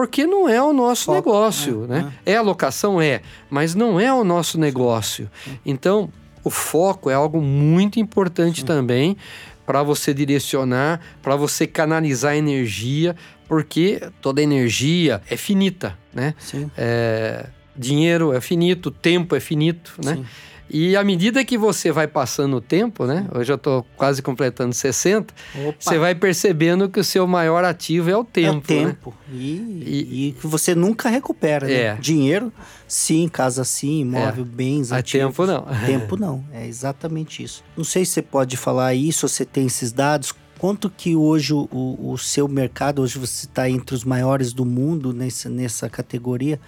[0.02, 2.14] Porque não é o nosso foco, negócio, é, né?
[2.26, 2.32] É.
[2.32, 3.00] é a locação?
[3.00, 3.22] É,
[3.52, 5.30] mas não é o nosso negócio.
[5.64, 6.10] Então,
[6.44, 8.66] o foco é algo muito importante Sim.
[8.66, 9.16] também
[9.64, 13.16] para você direcionar, para você canalizar energia,
[13.48, 16.34] porque toda energia é finita, né?
[16.40, 16.72] Sim.
[16.76, 17.46] É,
[17.78, 20.16] dinheiro é finito, tempo é finito, né?
[20.16, 20.26] Sim.
[20.74, 23.28] E à medida que você vai passando o tempo, né?
[23.36, 25.34] Hoje eu estou quase completando 60,
[25.68, 25.76] Opa.
[25.78, 28.56] você vai percebendo que o seu maior ativo é o tempo.
[28.56, 29.14] É o tempo.
[29.28, 29.36] Né?
[29.36, 31.74] E, e, que você nunca recupera, né?
[31.74, 31.96] é.
[31.96, 32.54] Dinheiro,
[32.88, 34.48] sim, casa sim, imóvel, é.
[34.48, 35.28] bens, A ativos.
[35.28, 35.68] tempo não.
[35.86, 37.64] Tempo não, é exatamente isso.
[37.76, 41.68] Não sei se você pode falar isso, você tem esses dados, quanto que hoje o,
[41.72, 46.60] o seu mercado, hoje você está entre os maiores do mundo nessa, nessa categoria,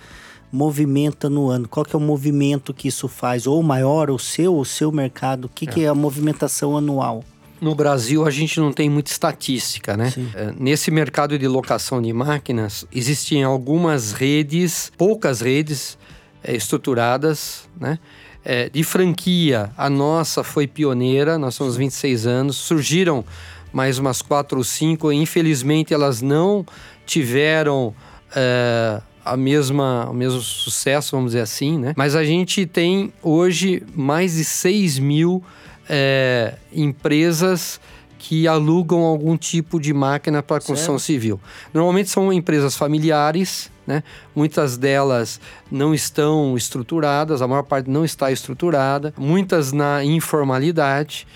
[0.53, 1.67] movimenta no ano?
[1.67, 3.47] Qual que é o movimento que isso faz?
[3.47, 5.45] Ou maior, o seu, o seu mercado?
[5.45, 7.23] O que é, que é a movimentação anual?
[7.59, 10.13] No Brasil, a gente não tem muita estatística, né?
[10.35, 15.97] É, nesse mercado de locação de máquinas, existem algumas redes, poucas redes
[16.43, 17.97] é, estruturadas, né?
[18.45, 23.23] É, de franquia, a nossa foi pioneira, nós somos 26 anos, surgiram
[23.71, 26.65] mais umas quatro ou cinco, infelizmente elas não
[27.05, 27.95] tiveram
[28.35, 31.93] é, a mesma, o mesmo sucesso, vamos dizer assim, né?
[31.95, 35.43] Mas a gente tem hoje mais de 6 mil
[35.89, 37.79] é, empresas
[38.17, 41.41] que alugam algum tipo de máquina para construção civil.
[41.73, 44.01] Normalmente são empresas familiares, né?
[44.33, 51.27] Muitas delas não estão estruturadas, a maior parte não está estruturada, muitas na informalidade,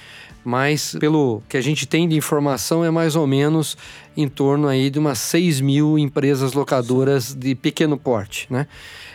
[0.48, 3.76] mas pelo que a gente tem de informação é mais ou menos
[4.16, 8.66] em torno aí de umas 6 mil empresas locadoras de pequeno porte, né?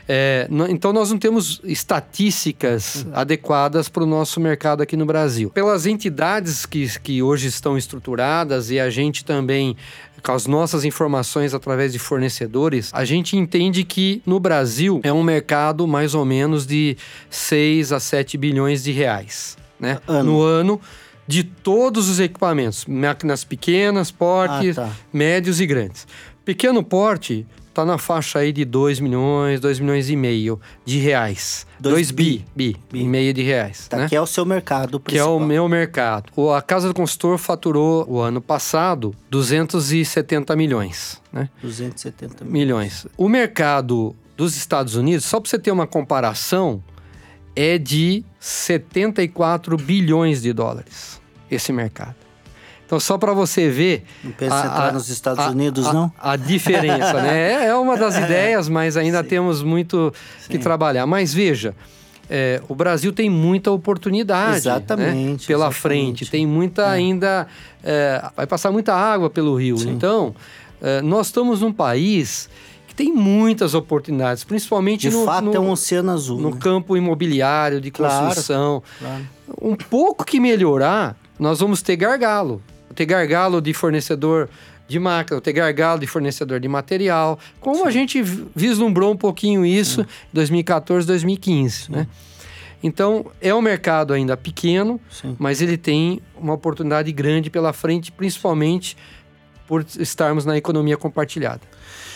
[0.07, 3.13] É, então nós não temos estatísticas uhum.
[3.15, 5.49] adequadas para o nosso mercado aqui no Brasil.
[5.49, 9.75] Pelas entidades que, que hoje estão estruturadas e a gente também
[10.23, 15.23] com as nossas informações através de fornecedores, a gente entende que no Brasil é um
[15.23, 16.95] mercado mais ou menos de
[17.31, 19.57] 6 a 7 bilhões de reais.
[19.81, 19.99] Né?
[20.07, 20.31] Ano.
[20.31, 20.81] No ano
[21.27, 24.93] de todos os equipamentos, máquinas pequenas, portes, ah, tá.
[25.13, 26.07] médios e grandes.
[26.45, 31.67] Pequeno porte tá na faixa aí de 2 milhões, 2 milhões e meio de reais.
[31.81, 33.89] 2 bi, bi, bi, e meio de reais.
[33.89, 34.09] Tá, né?
[34.09, 35.39] Que é o seu mercado principal.
[35.39, 36.31] Que é o meu mercado.
[36.51, 41.21] A Casa do Consultor faturou o ano passado 270 milhões.
[41.33, 41.49] Né?
[41.63, 42.53] 270 milhões.
[42.53, 43.07] milhões.
[43.17, 46.83] O mercado dos Estados Unidos, só para você ter uma comparação,
[47.55, 52.15] é de 74 bilhões de dólares esse mercado.
[52.93, 54.05] Então, só para você ver.
[54.23, 56.13] Não pensa a, entrar a, nos Estados a, Unidos, não?
[56.19, 57.65] A diferença, né?
[57.65, 59.29] É, é uma das ideias, mas ainda Sim.
[59.31, 60.51] temos muito Sim.
[60.51, 61.07] que trabalhar.
[61.07, 61.75] Mas veja.
[62.31, 65.47] É, o Brasil tem muita oportunidade exatamente, né?
[65.47, 65.75] pela exatamente.
[65.81, 66.91] frente, tem muita é.
[66.91, 67.47] ainda.
[67.83, 69.77] É, vai passar muita água pelo rio.
[69.77, 69.91] Sim.
[69.91, 70.35] Então,
[70.81, 72.49] é, nós estamos num país
[72.93, 75.25] que tem muitas oportunidades, principalmente de no.
[75.25, 76.41] Fato, no, é um oceano azul.
[76.41, 76.57] No né?
[76.61, 78.83] campo imobiliário, de construção.
[78.99, 79.71] Claro, claro.
[79.73, 82.63] Um pouco que melhorar, nós vamos ter gargalo
[82.95, 84.49] ter gargalo de fornecedor
[84.87, 87.87] de máquina, ter gargalo de fornecedor de material, como Sim.
[87.87, 88.23] a gente
[88.55, 91.93] vislumbrou um pouquinho isso em 2014, 2015, Sim.
[91.93, 92.07] né?
[92.83, 95.37] Então, é um mercado ainda pequeno, Sim.
[95.39, 98.97] mas ele tem uma oportunidade grande pela frente, principalmente
[99.69, 101.61] por estarmos na economia compartilhada.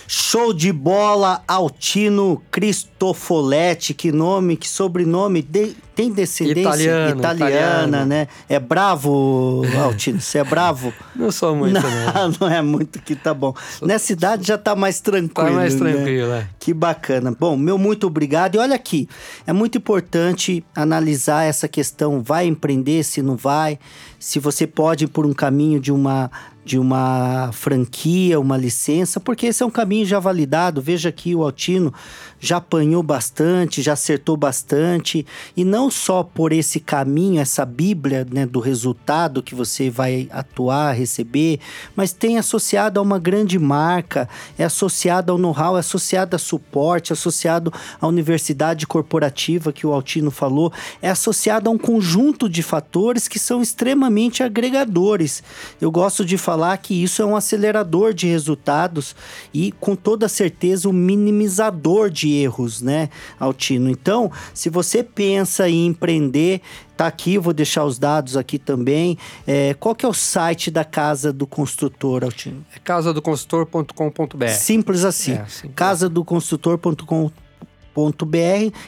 [0.08, 8.04] Show de bola, Altino Cristofoletti, que nome, que sobrenome, de, tem descendência italiana, italiana, italiana,
[8.04, 8.28] né?
[8.48, 10.92] É bravo, Altino, você é bravo?
[11.16, 12.30] Não sou muito, não.
[12.30, 13.54] Não, não é muito que tá bom.
[13.80, 15.92] Nessa idade já tá mais tranquilo, Tá mais né?
[15.92, 16.40] tranquilo, né?
[16.40, 16.48] é.
[16.60, 17.34] Que bacana.
[17.38, 18.56] Bom, meu muito obrigado.
[18.56, 19.08] E olha aqui,
[19.46, 23.78] é muito importante analisar essa questão, vai empreender, se não vai,
[24.18, 26.30] se você pode ir por um caminho de uma
[26.66, 30.82] de uma franquia, uma licença, porque esse é um caminho já validado.
[30.82, 31.94] Veja aqui o Altino
[32.40, 35.24] já apanhou bastante, já acertou bastante,
[35.56, 40.92] e não só por esse caminho, essa Bíblia né, do resultado que você vai atuar,
[40.92, 41.60] receber,
[41.94, 47.12] mas tem associado a uma grande marca, é associado ao know-how, é associado a suporte,
[47.12, 52.62] é associado à universidade corporativa que o Altino falou, é associado a um conjunto de
[52.62, 55.44] fatores que são extremamente agregadores.
[55.80, 59.14] Eu gosto de falar que isso é um acelerador de resultados
[59.52, 63.90] e, com toda certeza, um minimizador de erros, né, Altino?
[63.90, 66.60] Então, se você pensa em empreender,
[66.96, 69.18] tá aqui, vou deixar os dados aqui também.
[69.46, 72.64] É, qual que é o site da Casa do Construtor, Altino?
[72.74, 74.48] É casadoconstrutor.com.br.
[74.48, 75.32] Simples assim.
[75.32, 77.45] É, casadoconstrutor.com.br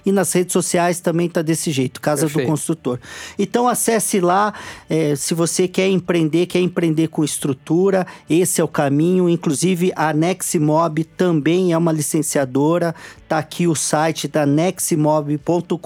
[0.04, 2.46] e nas redes sociais também está desse jeito, Casa Perfeito.
[2.46, 2.98] do Construtor.
[3.38, 4.52] Então acesse lá,
[4.88, 9.28] é, se você quer empreender, quer empreender com estrutura, esse é o caminho.
[9.28, 12.94] Inclusive a Neximob também é uma licenciadora,
[13.28, 15.78] tá aqui o site da neximob.com.br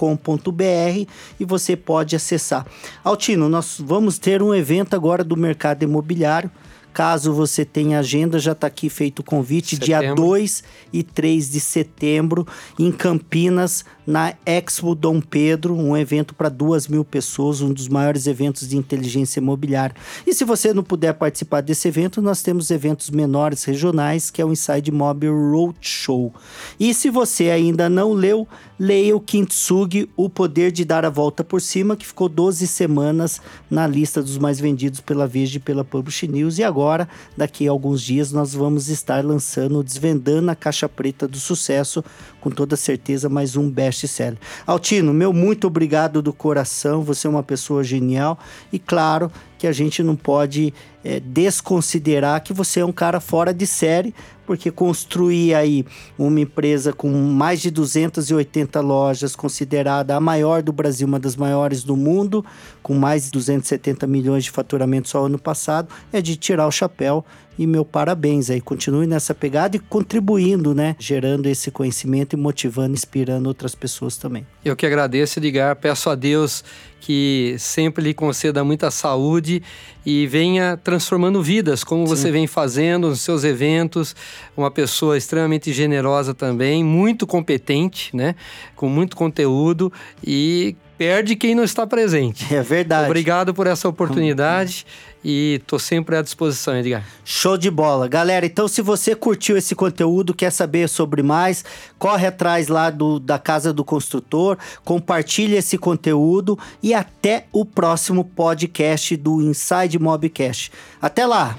[1.39, 2.65] e você pode acessar.
[3.03, 6.51] Altino, nós vamos ter um evento agora do mercado imobiliário
[6.93, 9.85] Caso você tenha agenda, já está aqui feito o convite, setembro.
[9.85, 10.63] dia 2
[10.93, 17.05] e 3 de setembro, em Campinas, na Expo Dom Pedro, um evento para duas mil
[17.05, 19.95] pessoas, um dos maiores eventos de inteligência imobiliária.
[20.25, 24.45] E se você não puder participar desse evento, nós temos eventos menores regionais, que é
[24.45, 26.33] o Inside Mob Roadshow.
[26.79, 28.47] E se você ainda não leu,
[28.79, 33.39] leia o Kintsugi, O Poder de Dar a Volta por Cima, que ficou 12 semanas
[33.69, 36.57] na lista dos mais vendidos pela Veja e pela Publish News.
[36.57, 41.39] E agora, daqui a alguns dias, nós vamos estar lançando, desvendando a caixa preta do
[41.39, 42.03] sucesso,
[42.41, 44.37] com toda certeza, mais um best-seller.
[44.65, 48.37] Altino, meu muito obrigado do coração, você é uma pessoa genial
[48.71, 50.73] e, claro, que a gente não pode
[51.05, 54.13] é, desconsiderar que você é um cara fora de série,
[54.45, 55.85] porque construir aí
[56.17, 61.81] uma empresa com mais de 280 lojas, considerada a maior do Brasil, uma das maiores
[61.81, 62.43] do mundo,
[62.81, 67.23] com mais de 270 milhões de faturamento só ano passado, é de tirar o chapéu.
[67.57, 68.61] E meu parabéns aí.
[68.61, 70.95] Continue nessa pegada e contribuindo, né?
[70.99, 74.45] Gerando esse conhecimento e motivando, inspirando outras pessoas também.
[74.63, 75.75] Eu que agradeço, Edgar.
[75.75, 76.63] Peço a Deus
[76.99, 79.61] que sempre lhe conceda muita saúde
[80.05, 82.15] e venha transformando vidas, como Sim.
[82.15, 84.15] você vem fazendo nos seus eventos.
[84.55, 88.35] Uma pessoa extremamente generosa também, muito competente, né?
[88.73, 89.91] Com muito conteúdo
[90.25, 92.53] e perde quem não está presente.
[92.53, 93.07] É verdade.
[93.07, 94.85] Obrigado por essa oportunidade
[95.23, 97.05] e tô sempre à disposição, Edgar.
[97.23, 98.07] Show de bola.
[98.07, 101.63] Galera, então se você curtiu esse conteúdo, quer saber sobre mais,
[101.97, 108.25] corre atrás lá do, da Casa do Construtor, compartilhe esse conteúdo e até o próximo
[108.25, 110.71] podcast do Inside Mobcast.
[111.01, 111.57] Até lá!